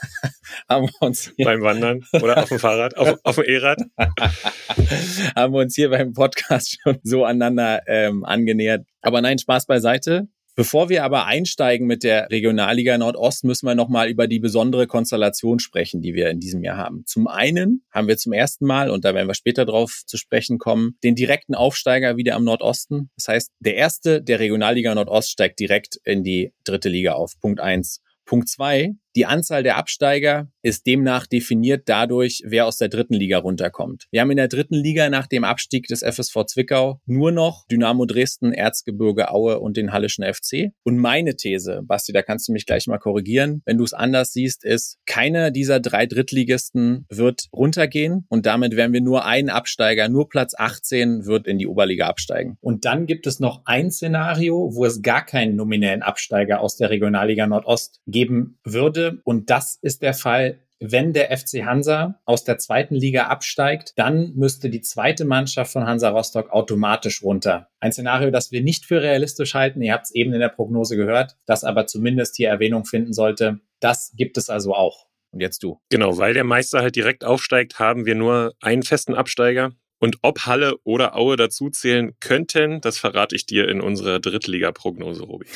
[0.68, 3.80] haben wir uns beim Wandern oder auf dem Fahrrad, auf, auf dem E-Rad.
[5.36, 8.86] haben wir uns hier beim Podcast schon so aneinander ähm, angenähert.
[9.00, 10.28] Aber nein, Spaß beiseite.
[10.58, 15.60] Bevor wir aber einsteigen mit der Regionalliga Nordost, müssen wir nochmal über die besondere Konstellation
[15.60, 17.04] sprechen, die wir in diesem Jahr haben.
[17.06, 20.58] Zum einen haben wir zum ersten Mal, und da werden wir später drauf zu sprechen
[20.58, 23.08] kommen, den direkten Aufsteiger wieder am Nordosten.
[23.14, 27.38] Das heißt, der erste der Regionalliga Nordost steigt direkt in die dritte Liga auf.
[27.38, 28.02] Punkt eins.
[28.24, 33.38] Punkt zwei, die Anzahl der Absteiger ist demnach definiert dadurch, wer aus der dritten Liga
[33.38, 34.06] runterkommt.
[34.12, 38.04] Wir haben in der dritten Liga nach dem Abstieg des FSV Zwickau nur noch Dynamo
[38.04, 40.70] Dresden, Erzgebirge Aue und den Hallischen FC.
[40.84, 44.32] Und meine These, Basti, da kannst du mich gleich mal korrigieren, wenn du es anders
[44.32, 50.08] siehst, ist, keiner dieser drei Drittligisten wird runtergehen und damit werden wir nur einen Absteiger,
[50.08, 52.56] nur Platz 18 wird in die Oberliga absteigen.
[52.60, 56.90] Und dann gibt es noch ein Szenario, wo es gar keinen nominellen Absteiger aus der
[56.90, 62.58] Regionalliga Nordost geben würde und das ist der Fall, wenn der FC Hansa aus der
[62.58, 67.68] zweiten Liga absteigt, dann müsste die zweite Mannschaft von Hansa Rostock automatisch runter.
[67.80, 69.82] Ein Szenario, das wir nicht für realistisch halten.
[69.82, 73.60] Ihr habt es eben in der Prognose gehört, das aber zumindest hier Erwähnung finden sollte.
[73.80, 75.06] Das gibt es also auch.
[75.30, 75.78] Und jetzt du.
[75.90, 79.72] Genau, weil der Meister halt direkt aufsteigt, haben wir nur einen festen Absteiger.
[79.98, 85.46] Und ob Halle oder Aue dazuzählen könnten, das verrate ich dir in unserer Drittliga-Prognose, Robi.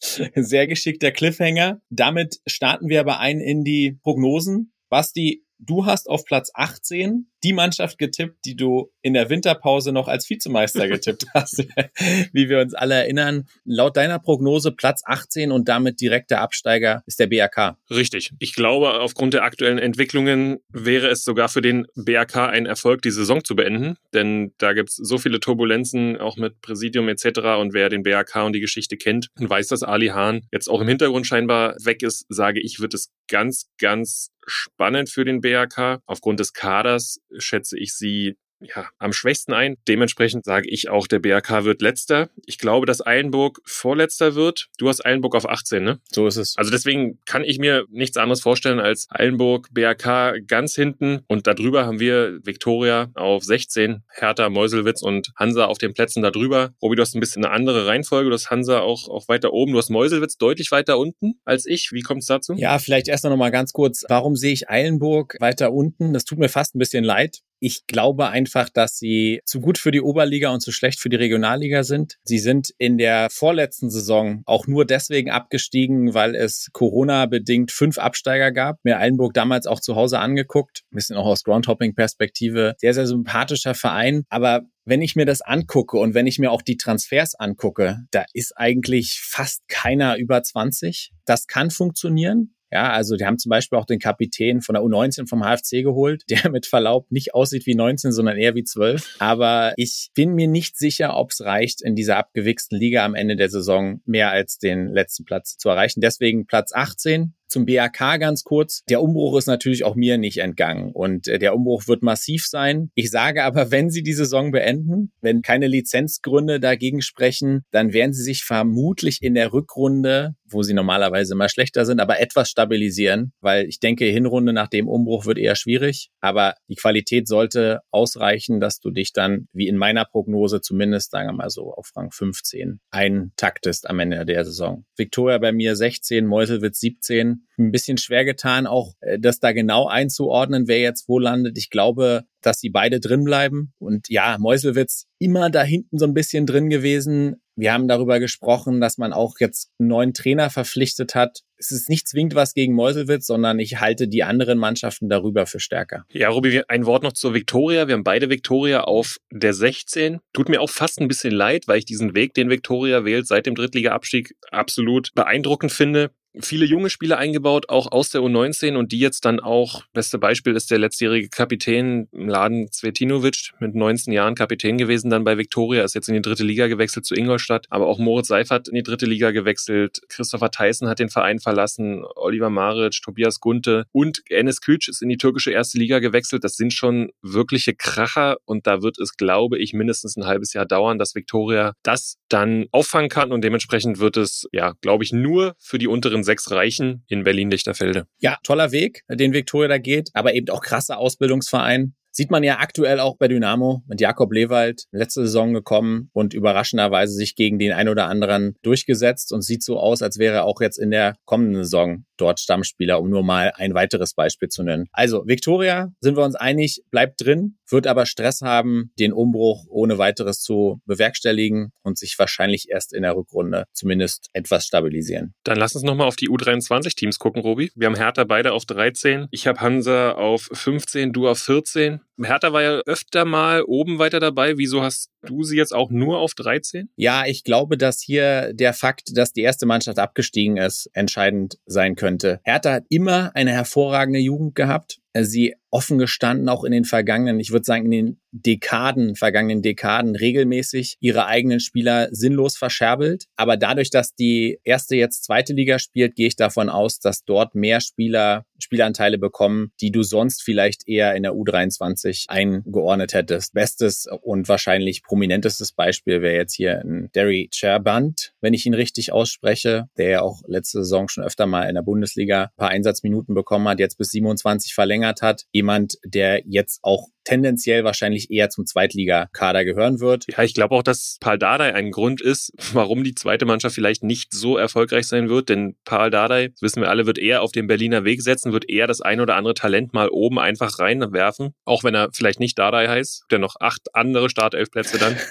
[0.00, 1.80] Sehr geschickter Cliffhanger.
[1.88, 4.72] Damit starten wir aber ein in die Prognosen.
[4.90, 10.08] Basti, du hast auf Platz 18 die Mannschaft getippt, die du in der Winterpause noch
[10.08, 11.66] als Vizemeister getippt hast,
[12.32, 13.46] wie wir uns alle erinnern.
[13.64, 17.76] Laut deiner Prognose Platz 18 und damit direkter Absteiger ist der BRK.
[17.90, 18.30] Richtig.
[18.38, 23.10] Ich glaube, aufgrund der aktuellen Entwicklungen wäre es sogar für den BRK ein Erfolg, die
[23.10, 27.40] Saison zu beenden, denn da gibt es so viele Turbulenzen, auch mit Präsidium etc.
[27.60, 30.80] Und wer den BRK und die Geschichte kennt und weiß, dass Ali Hahn jetzt auch
[30.80, 36.00] im Hintergrund scheinbar weg ist, sage ich, wird es ganz, ganz spannend für den BRK.
[36.06, 39.76] Aufgrund des Kaders schätze ich sie ja, am schwächsten ein.
[39.88, 42.30] Dementsprechend sage ich auch, der BRK wird letzter.
[42.46, 44.68] Ich glaube, dass Eilenburg vorletzter wird.
[44.78, 46.00] Du hast Eilenburg auf 18, ne?
[46.10, 46.56] So ist es.
[46.56, 51.86] Also deswegen kann ich mir nichts anderes vorstellen als Eilenburg, BRK ganz hinten und darüber
[51.86, 56.74] haben wir Viktoria auf 16, Hertha, Meuselwitz und Hansa auf den Plätzen darüber.
[56.82, 58.30] Robi, du hast ein bisschen eine andere Reihenfolge.
[58.30, 59.72] Du hast Hansa auch, auch weiter oben.
[59.72, 61.90] Du hast Meuselwitz deutlich weiter unten als ich.
[61.92, 62.54] Wie kommt es dazu?
[62.54, 64.04] Ja, vielleicht erst noch mal ganz kurz.
[64.08, 66.12] Warum sehe ich Eilenburg weiter unten?
[66.12, 67.40] Das tut mir fast ein bisschen leid.
[67.60, 71.16] Ich glaube einfach, dass sie zu gut für die Oberliga und zu schlecht für die
[71.16, 72.16] Regionalliga sind.
[72.24, 78.52] Sie sind in der vorletzten Saison auch nur deswegen abgestiegen, weil es Corona-bedingt fünf Absteiger
[78.52, 78.78] gab.
[78.84, 80.82] Mir Eilenburg damals auch zu Hause angeguckt.
[80.92, 82.74] Ein bisschen auch aus Groundhopping-Perspektive.
[82.78, 84.24] Sehr, sehr sympathischer Verein.
[84.28, 88.24] Aber wenn ich mir das angucke und wenn ich mir auch die Transfers angucke, da
[88.32, 91.12] ist eigentlich fast keiner über 20.
[91.24, 92.54] Das kann funktionieren.
[92.74, 96.24] Ja, also die haben zum Beispiel auch den Kapitän von der U19 vom HFC geholt,
[96.28, 99.14] der mit Verlaub nicht aussieht wie 19, sondern eher wie 12.
[99.20, 103.36] Aber ich bin mir nicht sicher, ob es reicht, in dieser abgewichsten Liga am Ende
[103.36, 106.00] der Saison mehr als den letzten Platz zu erreichen.
[106.00, 108.82] Deswegen Platz 18, zum BAK ganz kurz.
[108.88, 112.90] Der Umbruch ist natürlich auch mir nicht entgangen und äh, der Umbruch wird massiv sein.
[112.94, 118.12] Ich sage aber, wenn sie die Saison beenden, wenn keine Lizenzgründe dagegen sprechen, dann werden
[118.12, 123.32] sie sich vermutlich in der Rückrunde, wo sie normalerweise immer schlechter sind, aber etwas stabilisieren,
[123.40, 128.60] weil ich denke, Hinrunde nach dem Umbruch wird eher schwierig, aber die Qualität sollte ausreichen,
[128.60, 132.10] dass du dich dann, wie in meiner Prognose zumindest, sagen wir mal so, auf Rang
[132.10, 134.84] 15 eintaktest am Ende der Saison.
[134.96, 139.86] Victoria bei mir 16, Meuselwitz 17 ein bisschen schwer getan, auch äh, das da genau
[139.86, 141.56] einzuordnen, wer jetzt wo landet.
[141.58, 143.72] Ich glaube, dass sie beide drin bleiben.
[143.78, 147.36] Und ja, Meuselwitz immer da hinten so ein bisschen drin gewesen.
[147.56, 151.40] Wir haben darüber gesprochen, dass man auch jetzt einen neuen Trainer verpflichtet hat.
[151.56, 155.60] Es ist nicht zwingend was gegen Meuselwitz, sondern ich halte die anderen Mannschaften darüber für
[155.60, 156.04] stärker.
[156.10, 157.86] Ja, Robi, ein Wort noch zur Viktoria.
[157.86, 160.18] Wir haben beide Viktoria auf der 16.
[160.32, 163.46] Tut mir auch fast ein bisschen leid, weil ich diesen Weg, den Viktoria wählt, seit
[163.46, 168.98] dem Drittliga-Abstieg absolut beeindruckend finde viele junge Spieler eingebaut, auch aus der U19 und die
[168.98, 174.78] jetzt dann auch, beste Beispiel ist der letztjährige Kapitän Laden Zvetinovic, mit 19 Jahren Kapitän
[174.78, 177.98] gewesen, dann bei Viktoria, ist jetzt in die dritte Liga gewechselt zu Ingolstadt, aber auch
[177.98, 183.00] Moritz Seifert in die dritte Liga gewechselt, Christopher Theissen hat den Verein verlassen, Oliver Maric,
[183.02, 186.44] Tobias Gunte und Enes Küç ist in die türkische erste Liga gewechselt.
[186.44, 190.66] Das sind schon wirkliche Kracher und da wird es, glaube ich, mindestens ein halbes Jahr
[190.66, 195.54] dauern, dass Viktoria das dann auffangen kann und dementsprechend wird es, ja, glaube ich, nur
[195.58, 198.06] für die unteren sechs reichen in Berlin-Lichterfelde.
[198.18, 201.94] Ja, toller Weg, den Viktoria da geht, aber eben auch krasser Ausbildungsverein.
[202.16, 207.12] Sieht man ja aktuell auch bei Dynamo mit Jakob Lewald, letzte Saison gekommen und überraschenderweise
[207.12, 210.60] sich gegen den ein oder anderen durchgesetzt und sieht so aus, als wäre er auch
[210.60, 214.86] jetzt in der kommenden Saison dort Stammspieler, um nur mal ein weiteres Beispiel zu nennen.
[214.92, 219.98] Also, Viktoria, sind wir uns einig, bleibt drin, wird aber Stress haben, den Umbruch ohne
[219.98, 225.34] weiteres zu bewerkstelligen und sich wahrscheinlich erst in der Rückrunde zumindest etwas stabilisieren.
[225.44, 227.70] Dann lass uns nochmal auf die U23-Teams gucken, Robi.
[227.74, 229.26] Wir haben Hertha beide auf 13.
[229.32, 232.00] Ich habe Hansa auf 15, du auf 14.
[232.22, 234.56] Hertha war ja öfter mal oben weiter dabei.
[234.56, 236.88] Wieso hast du sie jetzt auch nur auf 13?
[236.96, 241.96] Ja, ich glaube, dass hier der Fakt, dass die erste Mannschaft abgestiegen ist, entscheidend sein
[241.96, 242.40] könnte.
[242.44, 245.00] Hertha hat immer eine hervorragende Jugend gehabt.
[245.16, 250.16] Sie offen gestanden, auch in den vergangenen, ich würde sagen, in den Dekaden, vergangenen Dekaden
[250.16, 253.26] regelmäßig ihre eigenen Spieler sinnlos verscherbelt.
[253.36, 257.54] Aber dadurch, dass die erste jetzt zweite Liga spielt, gehe ich davon aus, dass dort
[257.54, 263.52] mehr Spieler Spielanteile bekommen, die du sonst vielleicht eher in der U23 eingeordnet hättest.
[263.52, 269.12] Bestes und wahrscheinlich prominentestes Beispiel wäre jetzt hier ein Derry Cherband, wenn ich ihn richtig
[269.12, 273.34] ausspreche, der ja auch letzte Saison schon öfter mal in der Bundesliga ein paar Einsatzminuten
[273.34, 278.66] bekommen hat, jetzt bis 27 verlängert hat jemand, der jetzt auch tendenziell wahrscheinlich eher zum
[278.66, 280.26] Zweitligakader gehören wird.
[280.28, 284.02] Ja, ich glaube auch, dass Paul Dardai ein Grund ist, warum die zweite Mannschaft vielleicht
[284.02, 287.66] nicht so erfolgreich sein wird, denn Paul Dardai, wissen wir alle, wird eher auf den
[287.66, 291.84] Berliner Weg setzen, wird eher das ein oder andere Talent mal oben einfach reinwerfen, auch
[291.84, 295.16] wenn er vielleicht nicht Dardai heißt, der noch acht andere Startelfplätze dann.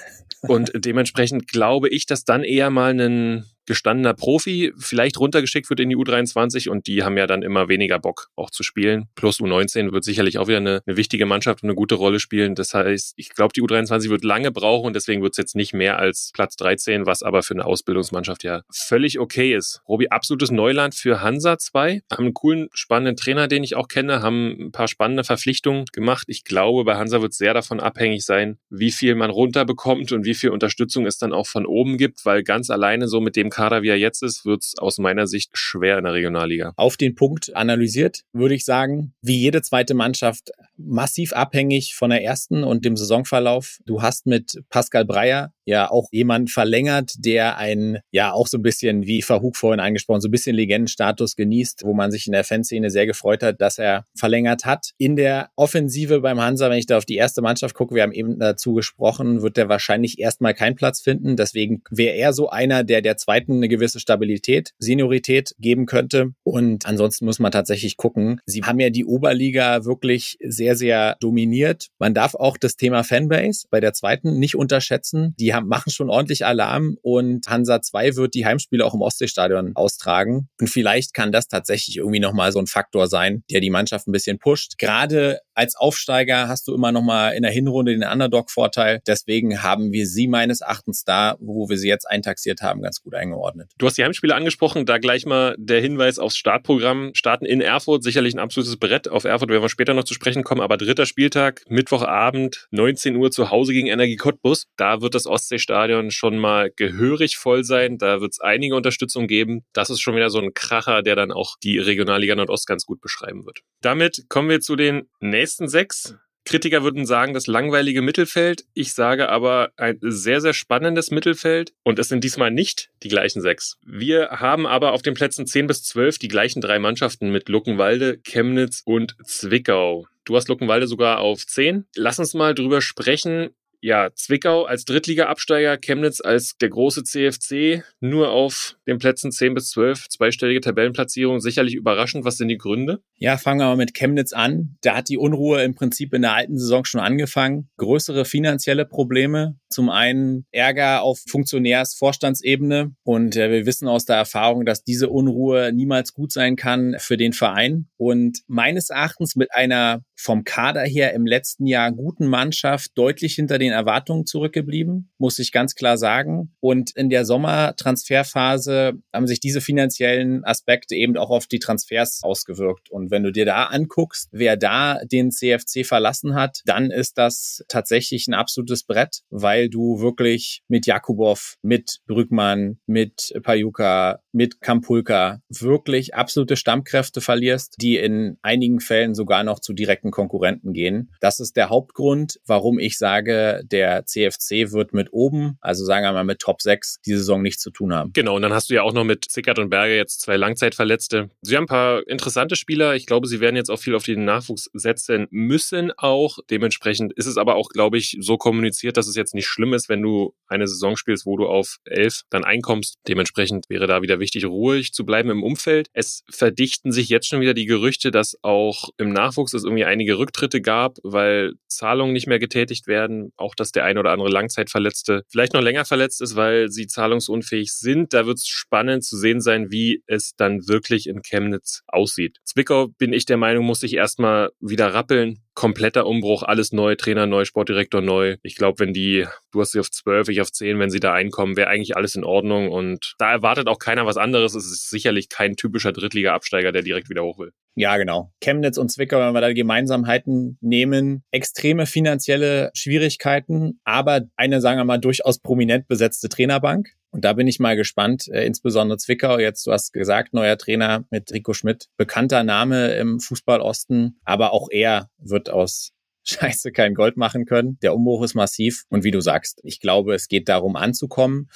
[0.46, 5.90] Und dementsprechend glaube ich, dass dann eher mal ein gestandener Profi vielleicht runtergeschickt wird in
[5.90, 9.06] die U23 und die haben ja dann immer weniger Bock auch zu spielen.
[9.14, 12.54] Plus U19 wird sicherlich auch wieder eine, eine wichtige Mannschaft und eine gute Rolle spielen.
[12.54, 15.74] Das heißt, ich glaube, die U23 wird lange brauchen und deswegen wird es jetzt nicht
[15.74, 19.82] mehr als Platz 13, was aber für eine Ausbildungsmannschaft ja völlig okay ist.
[19.88, 22.02] Robi, absolutes Neuland für Hansa 2.
[22.12, 26.24] Haben einen coolen, spannenden Trainer, den ich auch kenne, haben ein paar spannende Verpflichtungen gemacht.
[26.28, 30.24] Ich glaube, bei Hansa wird es sehr davon abhängig sein, wie viel man runterbekommt und
[30.24, 33.50] wie viel Unterstützung es dann auch von oben gibt, weil ganz alleine so mit dem
[33.54, 36.72] Kader, wie er jetzt ist, wird es aus meiner Sicht schwer in der Regionalliga.
[36.76, 42.24] Auf den Punkt analysiert, würde ich sagen, wie jede zweite Mannschaft massiv abhängig von der
[42.24, 43.78] ersten und dem Saisonverlauf.
[43.86, 48.62] Du hast mit Pascal Breyer ja auch jemand verlängert, der einen, ja auch so ein
[48.62, 52.44] bisschen, wie Verhug vorhin angesprochen, so ein bisschen Legendenstatus genießt, wo man sich in der
[52.44, 54.90] Fanszene sehr gefreut hat, dass er verlängert hat.
[54.98, 58.12] In der Offensive beim Hansa, wenn ich da auf die erste Mannschaft gucke, wir haben
[58.12, 61.36] eben dazu gesprochen, wird der wahrscheinlich erstmal keinen Platz finden.
[61.36, 66.32] Deswegen wäre er so einer, der der zweiten eine gewisse Stabilität, Seniorität geben könnte.
[66.42, 68.40] Und ansonsten muss man tatsächlich gucken.
[68.46, 71.88] Sie haben ja die Oberliga wirklich sehr, sehr dominiert.
[71.98, 75.34] Man darf auch das Thema Fanbase bei der zweiten nicht unterschätzen.
[75.38, 79.72] Die haben, machen schon ordentlich Alarm und Hansa 2 wird die Heimspiele auch im Ostseestadion
[79.74, 80.48] austragen.
[80.60, 84.12] Und vielleicht kann das tatsächlich irgendwie nochmal so ein Faktor sein, der die Mannschaft ein
[84.12, 84.78] bisschen pusht.
[84.78, 89.00] Gerade als Aufsteiger hast du immer nochmal in der Hinrunde den Underdog-Vorteil.
[89.06, 93.14] Deswegen haben wir sie meines Erachtens da, wo wir sie jetzt eintaxiert haben, ganz gut
[93.14, 93.70] eingeordnet.
[93.78, 97.12] Du hast die Heimspiele angesprochen, da gleich mal der Hinweis aufs Startprogramm.
[97.14, 99.08] Starten in Erfurt, sicherlich ein absolutes Brett.
[99.08, 103.30] Auf Erfurt werden wir später noch zu sprechen kommen, aber dritter Spieltag, Mittwochabend, 19 Uhr
[103.30, 104.66] zu Hause gegen Energie Cottbus.
[104.76, 107.98] Da wird das Ostseestadion schon mal gehörig voll sein.
[107.98, 109.64] Da wird es einige Unterstützung geben.
[109.72, 113.00] Das ist schon wieder so ein Kracher, der dann auch die Regionalliga Nordost ganz gut
[113.00, 113.60] beschreiben wird.
[113.80, 116.14] Damit kommen wir zu den nächsten nächsten sechs.
[116.46, 118.64] Kritiker würden sagen, das langweilige Mittelfeld.
[118.72, 121.74] Ich sage aber ein sehr, sehr spannendes Mittelfeld.
[121.82, 123.76] Und es sind diesmal nicht die gleichen sechs.
[123.84, 128.20] Wir haben aber auf den Plätzen 10 bis 12 die gleichen drei Mannschaften mit Luckenwalde,
[128.26, 130.06] Chemnitz und Zwickau.
[130.24, 131.84] Du hast Luckenwalde sogar auf 10.
[131.94, 133.50] Lass uns mal drüber sprechen,
[133.84, 139.68] ja, Zwickau als Drittliga-Absteiger, Chemnitz als der große CFC, nur auf den Plätzen 10 bis
[139.72, 142.24] 12, zweistellige Tabellenplatzierung, sicherlich überraschend.
[142.24, 143.02] Was sind die Gründe?
[143.16, 144.78] Ja, fangen wir mal mit Chemnitz an.
[144.80, 147.68] Da hat die Unruhe im Prinzip in der alten Saison schon angefangen.
[147.76, 149.58] Größere finanzielle Probleme.
[149.68, 152.94] Zum einen Ärger auf Funktionärs-Vorstandsebene.
[153.02, 157.18] Und äh, wir wissen aus der Erfahrung, dass diese Unruhe niemals gut sein kann für
[157.18, 157.88] den Verein.
[157.98, 163.58] Und meines Erachtens mit einer vom Kader her im letzten Jahr guten Mannschaft deutlich hinter
[163.58, 166.54] den Erwartungen zurückgeblieben, muss ich ganz klar sagen.
[166.60, 172.90] Und in der Sommertransferphase haben sich diese finanziellen Aspekte eben auch auf die Transfers ausgewirkt.
[172.90, 177.64] Und wenn du dir da anguckst, wer da den CFC verlassen hat, dann ist das
[177.68, 185.40] tatsächlich ein absolutes Brett, weil du wirklich mit Jakubov, mit Brückmann, mit Pajuka, mit Kampulka
[185.48, 191.10] wirklich absolute Stammkräfte verlierst, die in einigen Fällen sogar noch zu direkten Konkurrenten gehen.
[191.20, 196.12] Das ist der Hauptgrund, warum ich sage, der CFC wird mit oben, also sagen wir
[196.12, 198.12] mal mit Top 6, die Saison nichts zu tun haben.
[198.12, 201.30] Genau, und dann hast du ja auch noch mit Zickert und Berge jetzt zwei Langzeitverletzte.
[201.42, 202.94] Sie haben ein paar interessante Spieler.
[202.94, 206.38] Ich glaube, sie werden jetzt auch viel auf den Nachwuchs setzen müssen auch.
[206.50, 209.88] Dementsprechend ist es aber auch, glaube ich, so kommuniziert, dass es jetzt nicht schlimm ist,
[209.88, 212.96] wenn du eine Saison spielst, wo du auf elf dann einkommst.
[213.08, 215.88] Dementsprechend wäre da wieder wichtig, ruhig zu bleiben im Umfeld.
[215.92, 220.18] Es verdichten sich jetzt schon wieder die Gerüchte, dass auch im Nachwuchs es irgendwie einige
[220.18, 223.32] Rücktritte gab, weil Zahlungen nicht mehr getätigt werden.
[223.36, 227.72] Auch, dass der ein oder andere Langzeitverletzte vielleicht noch länger verletzt ist, weil sie zahlungsunfähig
[227.72, 228.12] sind.
[228.12, 232.38] Da wird es spannend zu sehen sein, wie es dann wirklich in Chemnitz aussieht.
[232.44, 237.26] Zwickau, bin ich der Meinung, muss sich erstmal wieder rappeln kompletter Umbruch, alles neu, Trainer
[237.26, 238.36] neu, Sportdirektor neu.
[238.42, 241.12] Ich glaube, wenn die, du hast sie auf zwölf, ich auf zehn, wenn sie da
[241.12, 244.54] einkommen, wäre eigentlich alles in Ordnung und da erwartet auch keiner was anderes.
[244.54, 247.52] Es ist sicherlich kein typischer Drittliga-Absteiger, der direkt wieder hoch will.
[247.76, 248.32] Ja, genau.
[248.40, 254.84] Chemnitz und Zwickau, wenn wir da Gemeinsamheiten nehmen, extreme finanzielle Schwierigkeiten, aber eine, sagen wir
[254.84, 256.88] mal, durchaus prominent besetzte Trainerbank.
[257.14, 259.38] Und da bin ich mal gespannt, äh, insbesondere Zwickau.
[259.38, 261.86] Jetzt, du hast gesagt, neuer Trainer mit Rico Schmidt.
[261.96, 265.92] Bekannter Name im Fußballosten, aber auch er wird aus
[266.24, 267.78] Scheiße kein Gold machen können.
[267.82, 268.82] Der Umbruch ist massiv.
[268.88, 271.50] Und wie du sagst, ich glaube, es geht darum anzukommen.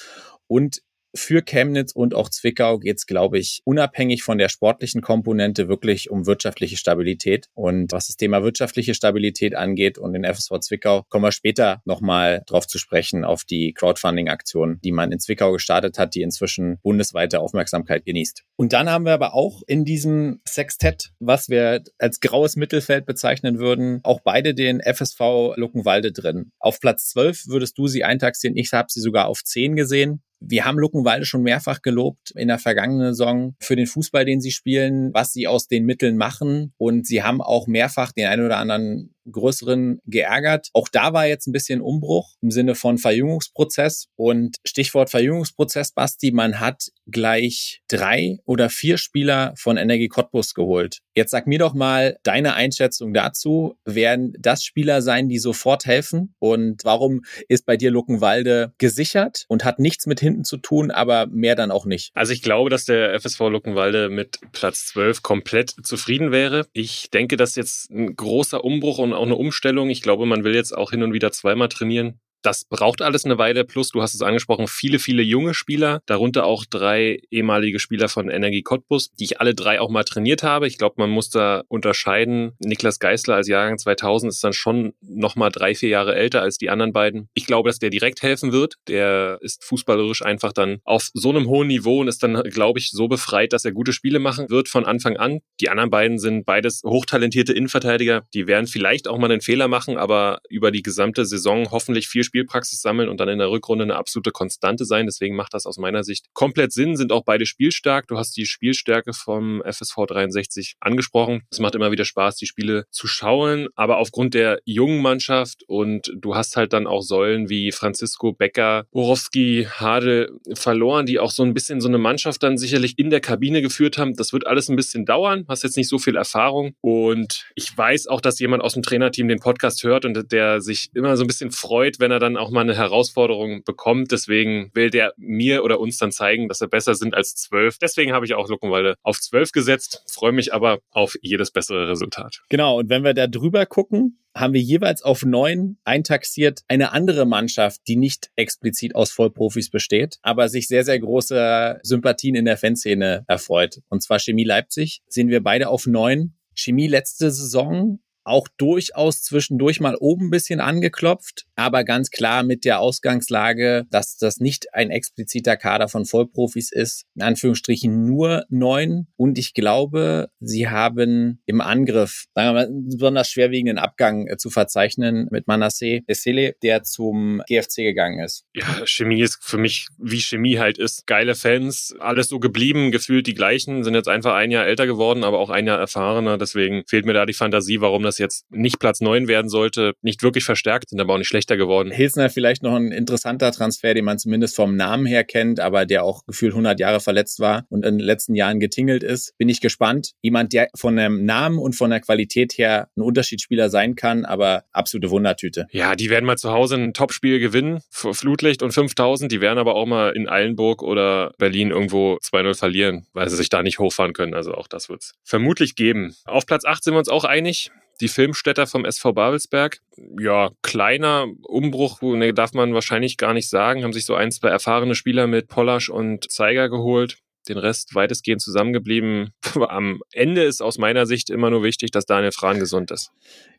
[0.46, 0.78] Und
[1.14, 6.10] für Chemnitz und auch Zwickau geht es, glaube ich, unabhängig von der sportlichen Komponente wirklich
[6.10, 7.46] um wirtschaftliche Stabilität.
[7.54, 12.42] Und was das Thema wirtschaftliche Stabilität angeht und den FSV Zwickau, kommen wir später nochmal
[12.46, 17.40] drauf zu sprechen, auf die Crowdfunding-Aktion, die man in Zwickau gestartet hat, die inzwischen bundesweite
[17.40, 18.44] Aufmerksamkeit genießt.
[18.56, 23.58] Und dann haben wir aber auch in diesem Sextett, was wir als graues Mittelfeld bezeichnen
[23.58, 26.52] würden, auch beide den FSV Luckenwalde drin.
[26.58, 28.56] Auf Platz 12 würdest du sie eintaxieren.
[28.56, 30.22] Ich habe sie sogar auf 10 gesehen.
[30.40, 34.52] Wir haben Luckenwalde schon mehrfach gelobt in der vergangenen Saison für den Fußball, den sie
[34.52, 36.72] spielen, was sie aus den Mitteln machen.
[36.76, 40.68] Und sie haben auch mehrfach den einen oder anderen größeren geärgert.
[40.72, 44.06] Auch da war jetzt ein bisschen Umbruch im Sinne von Verjüngungsprozess.
[44.16, 50.98] Und Stichwort Verjüngungsprozess, Basti, man hat gleich drei oder vier Spieler von Energie Cottbus geholt.
[51.14, 53.76] Jetzt sag mir doch mal deine Einschätzung dazu.
[53.84, 56.34] Werden das Spieler sein, die sofort helfen?
[56.38, 61.26] Und warum ist bei dir Luckenwalde gesichert und hat nichts mit hinten zu tun, aber
[61.26, 62.10] mehr dann auch nicht?
[62.14, 66.66] Also ich glaube, dass der FSV Luckenwalde mit Platz 12 komplett zufrieden wäre.
[66.72, 69.90] Ich denke, dass jetzt ein großer Umbruch und auch eine Umstellung.
[69.90, 72.20] Ich glaube, man will jetzt auch hin und wieder zweimal trainieren.
[72.42, 73.64] Das braucht alles eine Weile.
[73.64, 78.28] Plus, du hast es angesprochen, viele, viele junge Spieler, darunter auch drei ehemalige Spieler von
[78.28, 80.66] Energie Cottbus, die ich alle drei auch mal trainiert habe.
[80.66, 82.52] Ich glaube, man muss da unterscheiden.
[82.60, 86.58] Niklas Geisler als Jahrgang 2000 ist dann schon noch mal drei, vier Jahre älter als
[86.58, 87.28] die anderen beiden.
[87.34, 88.74] Ich glaube, dass der direkt helfen wird.
[88.86, 92.90] Der ist fußballerisch einfach dann auf so einem hohen Niveau und ist dann, glaube ich,
[92.90, 95.40] so befreit, dass er gute Spiele machen wird von Anfang an.
[95.60, 98.22] Die anderen beiden sind beides hochtalentierte Innenverteidiger.
[98.32, 102.24] Die werden vielleicht auch mal einen Fehler machen, aber über die gesamte Saison hoffentlich viel
[102.28, 105.06] Spielpraxis sammeln und dann in der Rückrunde eine absolute Konstante sein.
[105.06, 108.06] Deswegen macht das aus meiner Sicht komplett Sinn, sind auch beide spielstark.
[108.06, 111.42] Du hast die Spielstärke vom FSV 63 angesprochen.
[111.50, 116.12] Es macht immer wieder Spaß, die Spiele zu schauen, aber aufgrund der jungen Mannschaft und
[116.16, 121.42] du hast halt dann auch Säulen wie Francisco Becker, Borowski, Hadel verloren, die auch so
[121.42, 124.14] ein bisschen so eine Mannschaft dann sicherlich in der Kabine geführt haben.
[124.14, 128.06] Das wird alles ein bisschen dauern, hast jetzt nicht so viel Erfahrung und ich weiß
[128.08, 131.26] auch, dass jemand aus dem Trainerteam den Podcast hört und der sich immer so ein
[131.26, 134.12] bisschen freut, wenn er dann auch mal eine Herausforderung bekommt.
[134.12, 137.78] Deswegen will der mir oder uns dann zeigen, dass wir besser sind als zwölf.
[137.78, 142.42] Deswegen habe ich auch Luckenwalde auf zwölf gesetzt, freue mich aber auf jedes bessere Resultat.
[142.48, 147.26] Genau, und wenn wir da drüber gucken, haben wir jeweils auf neun eintaxiert eine andere
[147.26, 152.56] Mannschaft, die nicht explizit aus Vollprofis besteht, aber sich sehr, sehr große Sympathien in der
[152.56, 153.80] Fanszene erfreut.
[153.88, 156.34] Und zwar Chemie Leipzig sehen wir beide auf neun.
[156.54, 162.64] Chemie letzte Saison auch durchaus zwischendurch mal oben ein bisschen angeklopft, aber ganz klar mit
[162.64, 169.08] der Ausgangslage, dass das nicht ein expliziter Kader von Vollprofis ist, in Anführungsstrichen nur neun.
[169.16, 174.36] Und ich glaube, sie haben im Angriff, sagen wir mal, einen besonders schwerwiegenden Abgang äh,
[174.36, 178.44] zu verzeichnen mit Manasseh Essele, der zum GFC gegangen ist.
[178.54, 181.06] Ja, Chemie ist für mich, wie Chemie halt ist.
[181.06, 185.24] Geile Fans, alles so geblieben, gefühlt die gleichen, sind jetzt einfach ein Jahr älter geworden,
[185.24, 186.38] aber auch ein Jahr erfahrener.
[186.38, 189.92] Deswegen fehlt mir da die Fantasie, warum das das jetzt nicht Platz neun werden sollte,
[190.02, 191.90] nicht wirklich verstärkt, sind aber auch nicht schlechter geworden.
[191.90, 196.04] Hilsner vielleicht noch ein interessanter Transfer, den man zumindest vom Namen her kennt, aber der
[196.04, 199.36] auch gefühlt 100 Jahre verletzt war und in den letzten Jahren getingelt ist.
[199.38, 200.12] Bin ich gespannt.
[200.22, 204.64] Jemand, der von dem Namen und von der Qualität her ein Unterschiedsspieler sein kann, aber
[204.72, 205.66] absolute Wundertüte.
[205.70, 209.30] Ja, die werden mal zu Hause ein Topspiel gewinnen, Flutlicht und 5000.
[209.30, 213.48] Die werden aber auch mal in Eilenburg oder Berlin irgendwo 2-0 verlieren, weil sie sich
[213.48, 214.34] da nicht hochfahren können.
[214.34, 216.14] Also auch das wird es vermutlich geben.
[216.24, 217.70] Auf Platz 8 sind wir uns auch einig
[218.00, 219.78] die Filmstätter vom SV Babelsberg.
[220.20, 223.84] Ja, kleiner Umbruch, ne, darf man wahrscheinlich gar nicht sagen.
[223.84, 227.18] Haben sich so ein, zwei erfahrene Spieler mit Pollasch und Zeiger geholt
[227.48, 229.32] den Rest weitestgehend zusammengeblieben.
[229.68, 233.10] Am Ende ist aus meiner Sicht immer nur wichtig, dass Daniel Frahn gesund ist.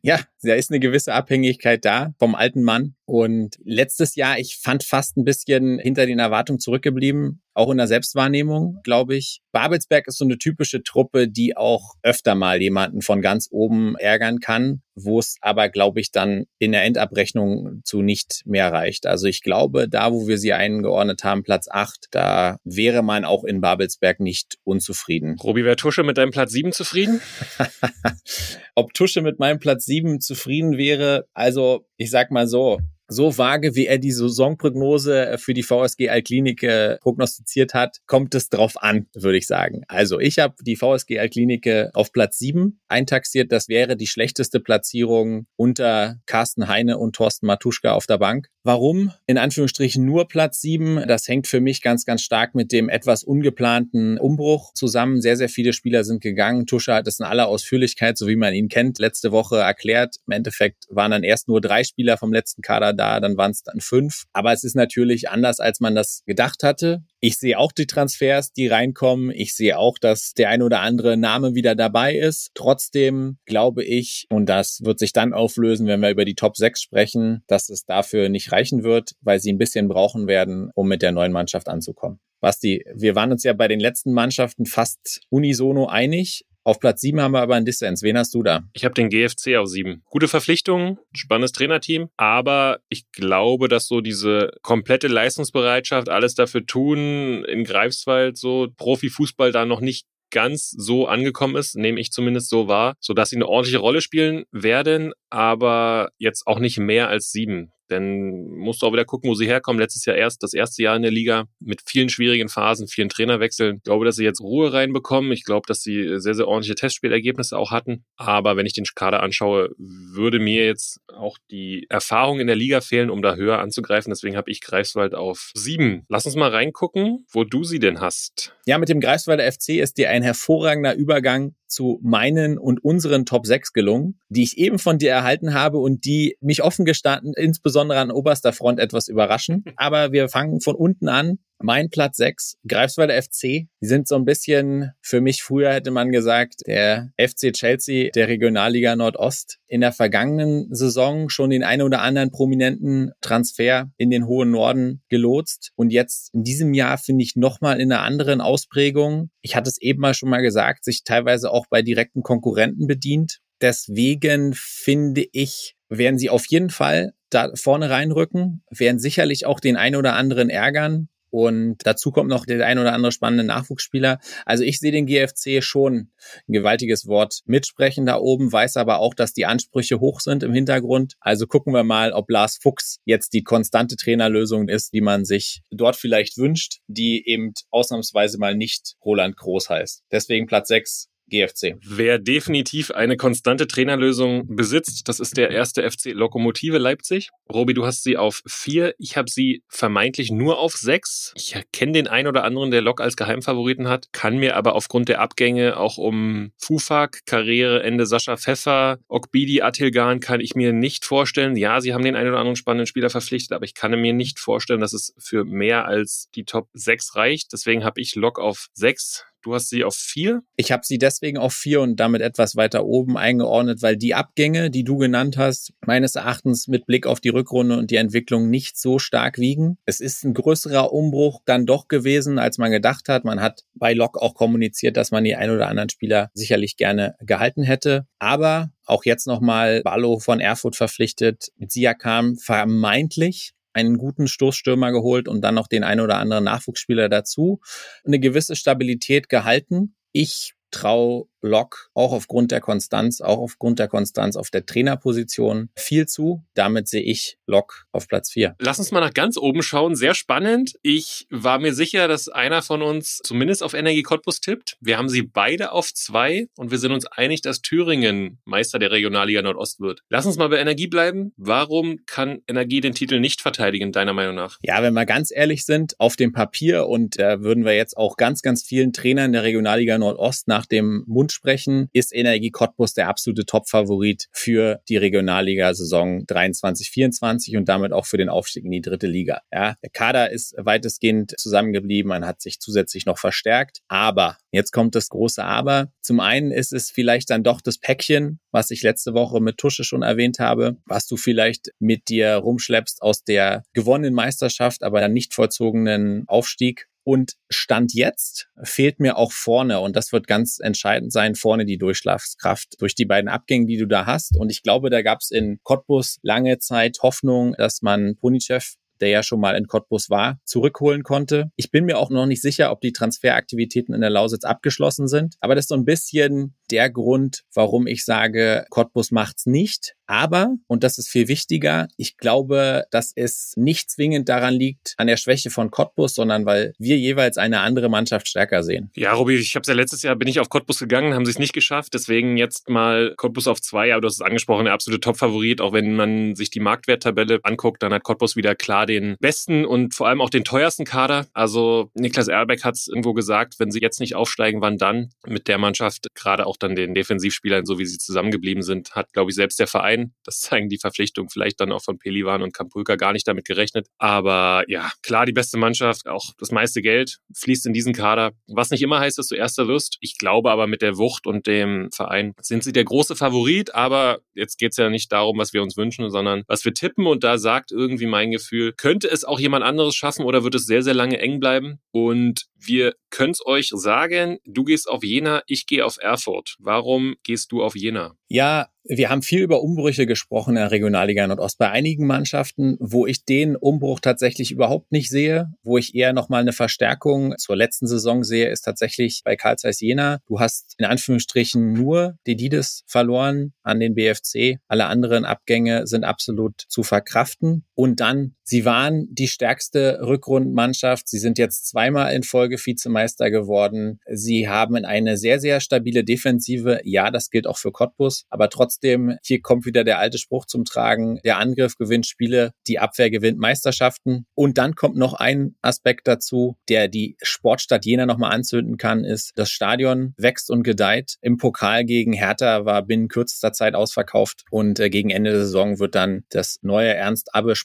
[0.01, 2.95] Ja, da ist eine gewisse Abhängigkeit da vom alten Mann.
[3.09, 7.87] Und letztes Jahr, ich fand fast ein bisschen hinter den Erwartungen zurückgeblieben, auch in der
[7.87, 9.41] Selbstwahrnehmung, glaube ich.
[9.51, 14.39] Babelsberg ist so eine typische Truppe, die auch öfter mal jemanden von ganz oben ärgern
[14.39, 19.07] kann, wo es aber, glaube ich, dann in der Endabrechnung zu nicht mehr reicht.
[19.07, 23.43] Also ich glaube, da, wo wir sie eingeordnet haben, Platz 8, da wäre man auch
[23.43, 25.35] in Babelsberg nicht unzufrieden.
[25.43, 27.21] Robi, wäre Tusche mit deinem Platz 7 zufrieden?
[28.75, 32.79] Ob Tusche mit meinem Platz 7 zufrieden wäre, also ich sag mal so,
[33.09, 38.49] so vage, wie er die Saisonprognose äh, für die VSG Altklinike prognostiziert hat, kommt es
[38.49, 39.81] drauf an, würde ich sagen.
[39.87, 43.51] Also ich habe die VSG Altklinike auf Platz 7 eintaxiert.
[43.51, 48.47] Das wäre die schlechteste Platzierung unter Carsten Heine und Thorsten Matuschka auf der Bank.
[48.63, 49.13] Warum?
[49.25, 51.05] In Anführungsstrichen nur Platz 7.
[51.07, 55.21] Das hängt für mich ganz, ganz stark mit dem etwas ungeplanten Umbruch zusammen.
[55.21, 56.65] Sehr, sehr viele Spieler sind gegangen.
[56.65, 60.17] Tusche hat es in aller Ausführlichkeit, so wie man ihn kennt, letzte Woche erklärt.
[60.27, 63.63] Im Endeffekt waren dann erst nur drei Spieler vom letzten Kader da, dann waren es
[63.63, 64.23] dann fünf.
[64.33, 67.03] Aber es ist natürlich anders, als man das gedacht hatte.
[67.21, 69.31] Ich sehe auch die Transfers, die reinkommen.
[69.31, 72.51] Ich sehe auch, dass der ein oder andere Name wieder dabei ist.
[72.53, 76.81] Trotzdem glaube ich, und das wird sich dann auflösen, wenn wir über die Top 6
[76.81, 81.01] sprechen, dass es dafür nicht reichen wird, weil sie ein bisschen brauchen werden, um mit
[81.01, 82.19] der neuen Mannschaft anzukommen.
[82.39, 86.45] Basti, wir waren uns ja bei den letzten Mannschaften fast unisono einig.
[86.69, 88.03] Auf Platz 7 haben wir aber einen Dissens.
[88.03, 88.61] Wen hast du da?
[88.73, 90.03] Ich habe den GFC auf 7.
[90.05, 97.43] Gute Verpflichtungen, spannendes Trainerteam, aber ich glaube, dass so diese komplette Leistungsbereitschaft, alles dafür tun,
[97.45, 102.67] in Greifswald so Profifußball da noch nicht ganz so angekommen ist, nehme ich zumindest so
[102.67, 107.71] wahr, sodass sie eine ordentliche Rolle spielen werden, aber jetzt auch nicht mehr als sieben.
[107.89, 109.79] Denn musst du auch wieder gucken, wo sie herkommen.
[109.79, 113.77] Letztes Jahr erst das erste Jahr in der Liga mit vielen schwierigen Phasen, vielen Trainerwechseln.
[113.77, 115.31] Ich glaube, dass sie jetzt Ruhe reinbekommen.
[115.31, 118.03] Ich glaube, dass sie sehr, sehr ordentliche Testspielergebnisse auch hatten.
[118.15, 122.81] Aber wenn ich den Kader anschaue, würde mir jetzt auch die Erfahrung in der Liga
[122.81, 124.11] fehlen, um da höher anzugreifen.
[124.11, 126.05] Deswegen habe ich Greifswald auf sieben.
[126.09, 128.53] Lass uns mal reingucken, wo du sie denn hast.
[128.65, 133.45] Ja, mit dem Greifswalder FC ist dir ein hervorragender Übergang zu meinen und unseren Top
[133.45, 137.99] 6 gelungen, die ich eben von dir erhalten habe und die mich offen gestanden, insbesondere
[137.99, 139.63] an oberster Front etwas überraschen.
[139.77, 141.39] Aber wir fangen von unten an.
[141.61, 143.41] Mein Platz 6, Greifswalder FC.
[143.41, 148.29] Die sind so ein bisschen, für mich früher hätte man gesagt, der FC Chelsea der
[148.29, 149.57] Regionalliga Nordost.
[149.67, 155.01] In der vergangenen Saison schon den einen oder anderen prominenten Transfer in den hohen Norden
[155.09, 155.71] gelotst.
[155.75, 159.29] Und jetzt in diesem Jahr finde ich nochmal in einer anderen Ausprägung.
[159.41, 163.39] Ich hatte es eben mal schon mal gesagt, sich teilweise auch bei direkten Konkurrenten bedient.
[163.59, 169.75] Deswegen finde ich, werden sie auf jeden Fall da vorne reinrücken, werden sicherlich auch den
[169.75, 171.09] einen oder anderen ärgern.
[171.31, 174.19] Und dazu kommt noch der ein oder andere spannende Nachwuchsspieler.
[174.45, 176.11] Also ich sehe den GFC schon
[176.47, 180.53] ein gewaltiges Wort mitsprechen da oben, weiß aber auch, dass die Ansprüche hoch sind im
[180.53, 181.13] Hintergrund.
[181.19, 185.61] Also gucken wir mal, ob Lars Fuchs jetzt die konstante Trainerlösung ist, die man sich
[185.71, 190.03] dort vielleicht wünscht, die eben ausnahmsweise mal nicht Roland Groß heißt.
[190.11, 191.75] Deswegen Platz 6 GFC.
[191.85, 197.29] Wer definitiv eine konstante Trainerlösung besitzt, das ist der erste FC Lokomotive Leipzig.
[197.51, 198.93] Robi, du hast sie auf vier.
[198.97, 201.33] Ich habe sie vermeintlich nur auf sechs.
[201.35, 205.09] Ich kenne den einen oder anderen, der Lok als Geheimfavoriten hat, kann mir aber aufgrund
[205.09, 211.55] der Abgänge auch um Fufak, Karriereende Sascha Pfeffer, Okbidi, Atilgan kann ich mir nicht vorstellen.
[211.55, 214.39] Ja, sie haben den einen oder anderen spannenden Spieler verpflichtet, aber ich kann mir nicht
[214.39, 217.53] vorstellen, dass es für mehr als die Top 6 reicht.
[217.53, 219.25] Deswegen habe ich Lok auf 6.
[219.41, 220.41] Du hast sie auf vier?
[220.57, 224.69] Ich habe sie deswegen auf vier und damit etwas weiter oben eingeordnet, weil die Abgänge,
[224.69, 228.77] die du genannt hast, meines Erachtens mit Blick auf die Rückrunde und die Entwicklung nicht
[228.77, 229.77] so stark wiegen.
[229.85, 233.23] Es ist ein größerer Umbruch dann doch gewesen, als man gedacht hat.
[233.23, 237.15] Man hat bei Lok auch kommuniziert, dass man die ein oder anderen Spieler sicherlich gerne
[237.21, 238.07] gehalten hätte.
[238.19, 245.27] Aber auch jetzt nochmal Ballo von Erfurt verpflichtet, mit Siakam vermeintlich einen guten Stoßstürmer geholt
[245.27, 247.59] und dann noch den ein oder anderen Nachwuchsspieler dazu.
[248.05, 249.95] Eine gewisse Stabilität gehalten.
[250.11, 256.05] Ich traue Lok, auch aufgrund der Konstanz, auch aufgrund der Konstanz auf der Trainerposition viel
[256.07, 256.43] zu.
[256.53, 258.55] Damit sehe ich Lok auf Platz 4.
[258.59, 259.95] Lass uns mal nach ganz oben schauen.
[259.95, 260.73] Sehr spannend.
[260.81, 264.77] Ich war mir sicher, dass einer von uns zumindest auf Energie Cottbus tippt.
[264.81, 268.91] Wir haben sie beide auf zwei und wir sind uns einig, dass Thüringen Meister der
[268.91, 270.01] Regionalliga Nordost wird.
[270.09, 271.33] Lass uns mal bei Energie bleiben.
[271.37, 274.57] Warum kann Energie den Titel nicht verteidigen, deiner Meinung nach?
[274.61, 277.97] Ja, wenn wir ganz ehrlich sind, auf dem Papier und da äh, würden wir jetzt
[277.97, 282.93] auch ganz, ganz vielen Trainern der Regionalliga Nordost nach dem Mund sprechen, ist Energie Cottbus
[282.93, 288.81] der absolute Top-Favorit für die Regionalliga-Saison 23-24 und damit auch für den Aufstieg in die
[288.81, 289.41] dritte Liga.
[289.51, 294.95] Ja, der Kader ist weitestgehend zusammengeblieben, man hat sich zusätzlich noch verstärkt, aber jetzt kommt
[294.95, 295.91] das große Aber.
[296.01, 299.83] Zum einen ist es vielleicht dann doch das Päckchen, was ich letzte Woche mit Tusche
[299.83, 305.13] schon erwähnt habe, was du vielleicht mit dir rumschleppst aus der gewonnenen Meisterschaft, aber dann
[305.13, 306.88] nicht vollzogenen Aufstieg.
[307.03, 311.77] Und Stand jetzt fehlt mir auch vorne, und das wird ganz entscheidend sein, vorne die
[311.77, 314.37] Durchschlagskraft durch die beiden Abgänge, die du da hast.
[314.37, 319.09] Und ich glaube, da gab es in Cottbus lange Zeit Hoffnung, dass man Ponichev der
[319.09, 321.51] ja schon mal in Cottbus war, zurückholen konnte.
[321.55, 325.35] Ich bin mir auch noch nicht sicher, ob die Transferaktivitäten in der Lausitz abgeschlossen sind.
[325.39, 329.95] Aber das ist so ein bisschen der Grund, warum ich sage, Cottbus macht's nicht.
[330.09, 335.05] Aber, und das ist viel wichtiger, ich glaube, dass es nicht zwingend daran liegt, an
[335.05, 338.89] der Schwäche von Cottbus, sondern weil wir jeweils eine andere Mannschaft stärker sehen.
[338.95, 341.37] Ja, Robi, ich habe ja letztes Jahr, bin ich auf Cottbus gegangen, haben sie es
[341.37, 341.93] nicht geschafft.
[341.93, 345.61] Deswegen jetzt mal Cottbus auf zwei, aber du hast es angesprochen, der absolute Top-Favorit.
[345.61, 349.93] Auch wenn man sich die Marktwerttabelle anguckt, dann hat Cottbus wieder klar den besten und
[349.93, 351.27] vor allem auch den teuersten Kader.
[351.33, 355.09] Also Niklas Erbeck hat es irgendwo gesagt, wenn sie jetzt nicht aufsteigen, wann dann?
[355.27, 359.29] Mit der Mannschaft, gerade auch dann den Defensivspielern, so wie sie zusammengeblieben sind, hat, glaube
[359.29, 360.13] ich, selbst der Verein sein.
[360.23, 363.87] Das zeigen die Verpflichtungen vielleicht dann auch von Pelivan und Kampulka gar nicht damit gerechnet.
[363.97, 368.31] Aber ja, klar, die beste Mannschaft, auch das meiste Geld fließt in diesen Kader.
[368.47, 369.97] Was nicht immer heißt, dass du Erster wirst.
[370.01, 373.73] Ich glaube aber mit der Wucht und dem Verein sind sie der große Favorit.
[373.75, 377.07] Aber jetzt geht es ja nicht darum, was wir uns wünschen, sondern was wir tippen.
[377.07, 380.65] Und da sagt irgendwie mein Gefühl, könnte es auch jemand anderes schaffen oder wird es
[380.65, 381.79] sehr, sehr lange eng bleiben?
[381.91, 386.55] Und wir können es euch sagen, du gehst auf Jena, ich gehe auf Erfurt.
[386.59, 388.15] Warum gehst du auf Jena?
[388.27, 391.59] Ja, wir haben viel über Umbrüche gesprochen in der Regionalliga Nordost.
[391.59, 396.41] Bei einigen Mannschaften, wo ich den Umbruch tatsächlich überhaupt nicht sehe, wo ich eher nochmal
[396.41, 400.19] eine Verstärkung zur letzten Saison sehe, ist tatsächlich bei Karl Zeiss Jena.
[400.25, 404.57] Du hast in Anführungsstrichen nur Dedides verloren an den BFC.
[404.67, 407.65] Alle anderen Abgänge sind absolut zu verkraften.
[407.79, 411.07] Und dann, sie waren die stärkste Rückrundenmannschaft.
[411.07, 414.01] Sie sind jetzt zweimal in Folge Vizemeister geworden.
[414.05, 416.81] Sie haben eine sehr, sehr stabile Defensive.
[416.83, 418.25] Ja, das gilt auch für Cottbus.
[418.29, 421.21] Aber trotzdem, hier kommt wieder der alte Spruch zum Tragen.
[421.23, 424.25] Der Angriff gewinnt Spiele, die Abwehr gewinnt Meisterschaften.
[424.35, 429.31] Und dann kommt noch ein Aspekt dazu, der die Sportstadt Jena nochmal anzünden kann, ist,
[429.37, 431.15] das Stadion wächst und gedeiht.
[431.21, 435.79] Im Pokal gegen Hertha war binnen kürzester Zeit ausverkauft und äh, gegen Ende der Saison
[435.79, 436.89] wird dann das neue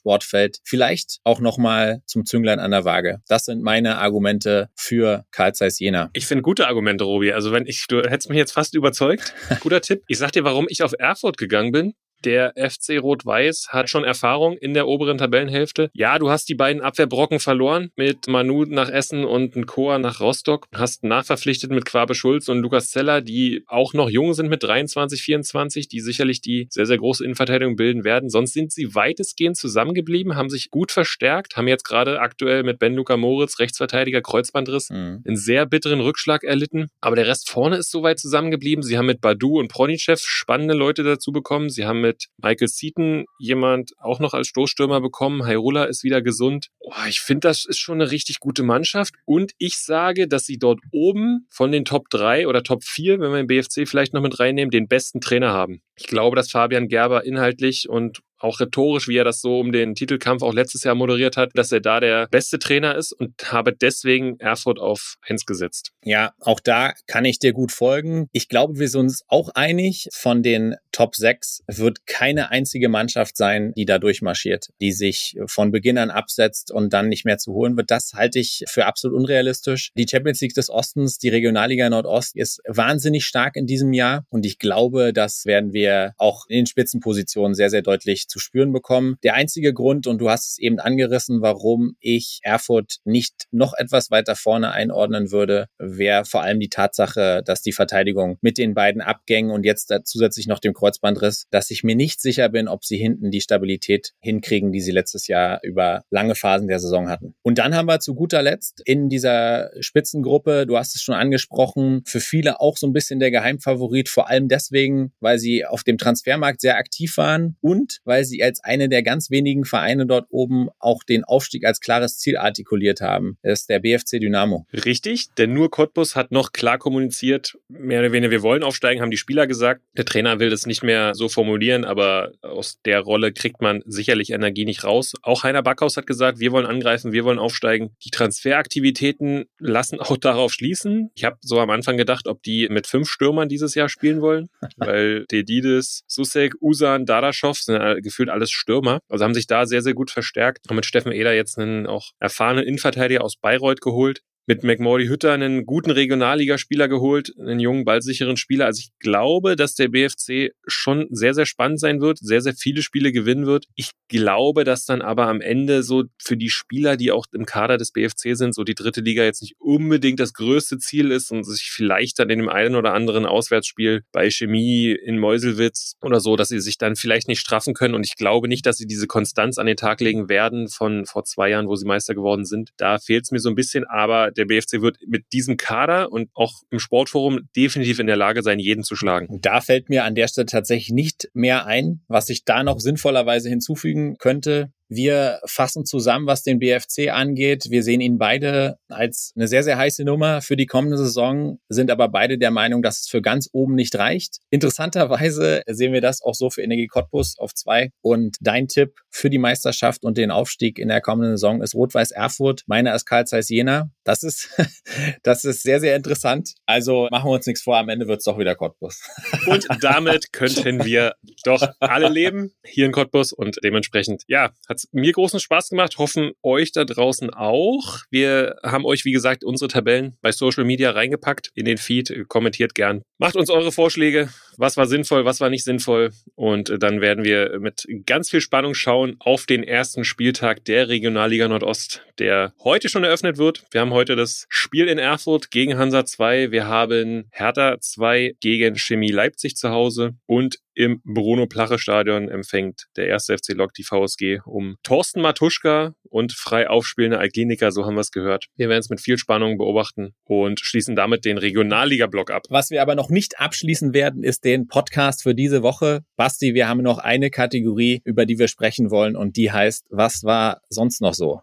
[0.05, 3.23] Ernst-Abbe-Sportfeld vielleicht auch nochmal zum Zünglein an der Waage.
[3.27, 6.11] Das sind meine Argumente für Karl Zeiss Jena.
[6.13, 7.33] Ich finde gute Argumente, Robi.
[7.33, 9.35] Also wenn ich, du hättest mich jetzt fast überzeugt.
[9.61, 10.03] Guter Tipp.
[10.07, 11.95] Ich sag dir, warum ich auf Erfurt gegangen bin.
[12.25, 15.91] Der FC Rot-Weiß hat schon Erfahrung in der oberen Tabellenhälfte.
[15.93, 20.21] Ja, du hast die beiden Abwehrbrocken verloren mit Manu nach Essen und ein Chor nach
[20.21, 20.67] Rostock.
[20.75, 25.21] Hast nachverpflichtet mit Quabe Schulz und Lukas Zeller, die auch noch jung sind mit 23,
[25.21, 28.31] 24, die sicherlich die sehr, sehr große Innenverteidigung bilden werden.
[28.31, 32.95] Sonst sind sie weitestgehend zusammengeblieben, haben sich gut verstärkt, haben jetzt gerade aktuell mit Ben
[32.95, 35.23] Luca Moritz, Rechtsverteidiger, Kreuzbandriss, mhm.
[35.27, 36.89] einen sehr bitteren Rückschlag erlitten.
[37.03, 38.83] Aber der Rest vorne ist soweit zusammengeblieben.
[38.83, 41.69] Sie haben mit Badu und Pronichev spannende Leute dazu bekommen.
[41.69, 45.45] Sie haben mit mit Michael Seaton jemand auch noch als Stoßstürmer bekommen.
[45.45, 46.69] Hayrula ist wieder gesund.
[46.79, 49.15] Oh, ich finde, das ist schon eine richtig gute Mannschaft.
[49.25, 53.33] Und ich sage, dass sie dort oben von den Top 3 oder Top 4, wenn
[53.33, 55.81] wir den BFC vielleicht noch mit reinnehmen, den besten Trainer haben.
[55.97, 59.95] Ich glaube, dass Fabian Gerber inhaltlich und auch rhetorisch, wie er das so um den
[59.95, 63.73] Titelkampf auch letztes Jahr moderiert hat, dass er da der beste Trainer ist und habe
[63.73, 65.93] deswegen Erfurt auf eins gesetzt.
[66.05, 68.29] Ja, auch da kann ich dir gut folgen.
[68.33, 73.37] Ich glaube, wir sind uns auch einig, von den Top 6 wird keine einzige Mannschaft
[73.37, 77.53] sein, die da durchmarschiert, die sich von Beginn an absetzt und dann nicht mehr zu
[77.53, 77.91] holen wird.
[77.91, 79.91] Das halte ich für absolut unrealistisch.
[79.97, 84.47] Die Champions League des Ostens, die Regionalliga Nordost ist wahnsinnig stark in diesem Jahr und
[84.47, 89.15] ich glaube, das werden wir auch in den Spitzenpositionen sehr, sehr deutlich zu spüren bekommen.
[89.23, 94.11] Der einzige Grund, und du hast es eben angerissen, warum ich Erfurt nicht noch etwas
[94.11, 99.03] weiter vorne einordnen würde, wäre vor allem die Tatsache, dass die Verteidigung mit den beiden
[99.03, 102.97] Abgängen und jetzt zusätzlich noch dem Kreuzbandriss, dass ich mir nicht sicher bin, ob sie
[102.97, 107.37] hinten die Stabilität hinkriegen, die sie letztes Jahr über lange Phasen der Saison hatten.
[107.43, 112.03] Und dann haben wir zu guter Letzt in dieser Spitzengruppe, du hast es schon angesprochen,
[112.05, 115.99] für viele auch so ein bisschen der Geheimfavorit, vor allem deswegen, weil sie auf dem
[115.99, 120.69] Transfermarkt sehr aktiv waren und weil sie als eine der ganz wenigen Vereine dort oben
[120.79, 123.39] auch den Aufstieg als klares Ziel artikuliert haben.
[123.43, 124.67] Das ist der BFC Dynamo.
[124.73, 129.11] Richtig, denn nur Cottbus hat noch klar kommuniziert, mehr oder weniger, wir wollen aufsteigen, haben
[129.11, 129.83] die Spieler gesagt.
[129.97, 134.31] Der Trainer will das nicht mehr so formulieren, aber aus der Rolle kriegt man sicherlich
[134.31, 135.13] Energie nicht raus.
[135.23, 137.95] Auch Heiner Backhaus hat gesagt, wir wollen angreifen, wir wollen aufsteigen.
[138.05, 141.11] Die Transferaktivitäten lassen auch darauf schließen.
[141.15, 144.49] Ich habe so am Anfang gedacht, ob die mit fünf Stürmern dieses Jahr spielen wollen,
[144.77, 149.01] weil Dedides, Susek, Usan, Dadaschow sind gefühlt alles Stürmer.
[149.09, 150.69] Also haben sich da sehr, sehr gut verstärkt.
[150.69, 155.33] Haben mit Steffen Eder jetzt einen auch erfahrenen Innenverteidiger aus Bayreuth geholt mit McMordy Hütter
[155.33, 158.67] einen guten Regionalligaspieler geholt, einen jungen, ballsicheren Spieler.
[158.67, 162.83] Also ich glaube, dass der BFC schon sehr, sehr spannend sein wird, sehr, sehr viele
[162.83, 163.67] Spiele gewinnen wird.
[163.75, 167.79] Ich glaube, dass dann aber am Ende so für die Spieler, die auch im Kader
[167.79, 171.45] des BFC sind, so die dritte Liga jetzt nicht unbedingt das größte Ziel ist und
[171.45, 176.37] sich vielleicht dann in dem einen oder anderen Auswärtsspiel bei Chemie in Meuselwitz oder so,
[176.37, 177.95] dass sie sich dann vielleicht nicht straffen können.
[177.95, 181.25] Und ich glaube nicht, dass sie diese Konstanz an den Tag legen werden von vor
[181.25, 182.71] zwei Jahren, wo sie Meister geworden sind.
[182.77, 186.31] Da fehlt es mir so ein bisschen, aber der BFC wird mit diesem Kader und
[186.35, 189.41] auch im Sportforum definitiv in der Lage sein, jeden zu schlagen.
[189.41, 193.49] Da fällt mir an der Stelle tatsächlich nicht mehr ein, was ich da noch sinnvollerweise
[193.49, 194.73] hinzufügen könnte.
[194.89, 197.67] Wir fassen zusammen, was den BFC angeht.
[197.71, 201.91] Wir sehen ihn beide als eine sehr, sehr heiße Nummer für die kommende Saison, sind
[201.91, 204.39] aber beide der Meinung, dass es für ganz oben nicht reicht.
[204.51, 207.91] Interessanterweise sehen wir das auch so für Energie Cottbus auf zwei.
[208.03, 212.11] Und dein Tipp für die Meisterschaft und den Aufstieg in der kommenden Saison ist Rot-Weiß
[212.11, 212.63] Erfurt.
[212.67, 213.91] Meiner ist Karl Zeiss Jena.
[214.05, 214.51] Das ist,
[215.23, 216.55] das ist sehr, sehr interessant.
[216.67, 217.79] Also machen wir uns nichts vor.
[217.79, 219.03] Am Ende wird es doch wieder Cottbus.
[219.47, 221.15] Und damit könnten wir
[221.45, 226.33] doch alle leben hier in Cottbus und dementsprechend, ja, hat mir großen Spaß gemacht, hoffen
[226.43, 228.01] euch da draußen auch.
[228.11, 232.29] Wir haben euch, wie gesagt, unsere Tabellen bei Social Media reingepackt in den Feed.
[232.29, 233.03] Kommentiert gern.
[233.19, 234.29] Macht uns eure Vorschläge.
[234.57, 236.13] Was war sinnvoll, was war nicht sinnvoll?
[236.35, 241.49] Und dann werden wir mit ganz viel Spannung schauen auf den ersten Spieltag der Regionalliga
[241.49, 243.65] Nordost, der heute schon eröffnet wird.
[243.71, 246.51] Wir haben heute das Spiel in Erfurt gegen Hansa 2.
[246.51, 253.37] Wir haben Hertha 2 gegen Chemie Leipzig zu Hause und im Bruno-Plache-Stadion empfängt der erste
[253.39, 258.11] FC Lok die VSG um Thorsten Matuschka und frei aufspielende Alkliniker, so haben wir es
[258.11, 258.47] gehört.
[258.57, 262.43] Wir werden es mit viel Spannung beobachten und schließen damit den Regionalliga-Block ab.
[262.51, 266.05] Was wir aber noch nicht abschließen werden, ist den Podcast für diese Woche.
[266.17, 270.23] Basti, wir haben noch eine Kategorie, über die wir sprechen wollen und die heißt, was
[270.23, 271.41] war sonst noch so?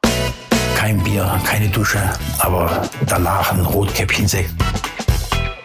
[0.76, 2.02] Kein Bier, keine Dusche,
[2.40, 4.52] aber danach ein Rotkäppchensekt.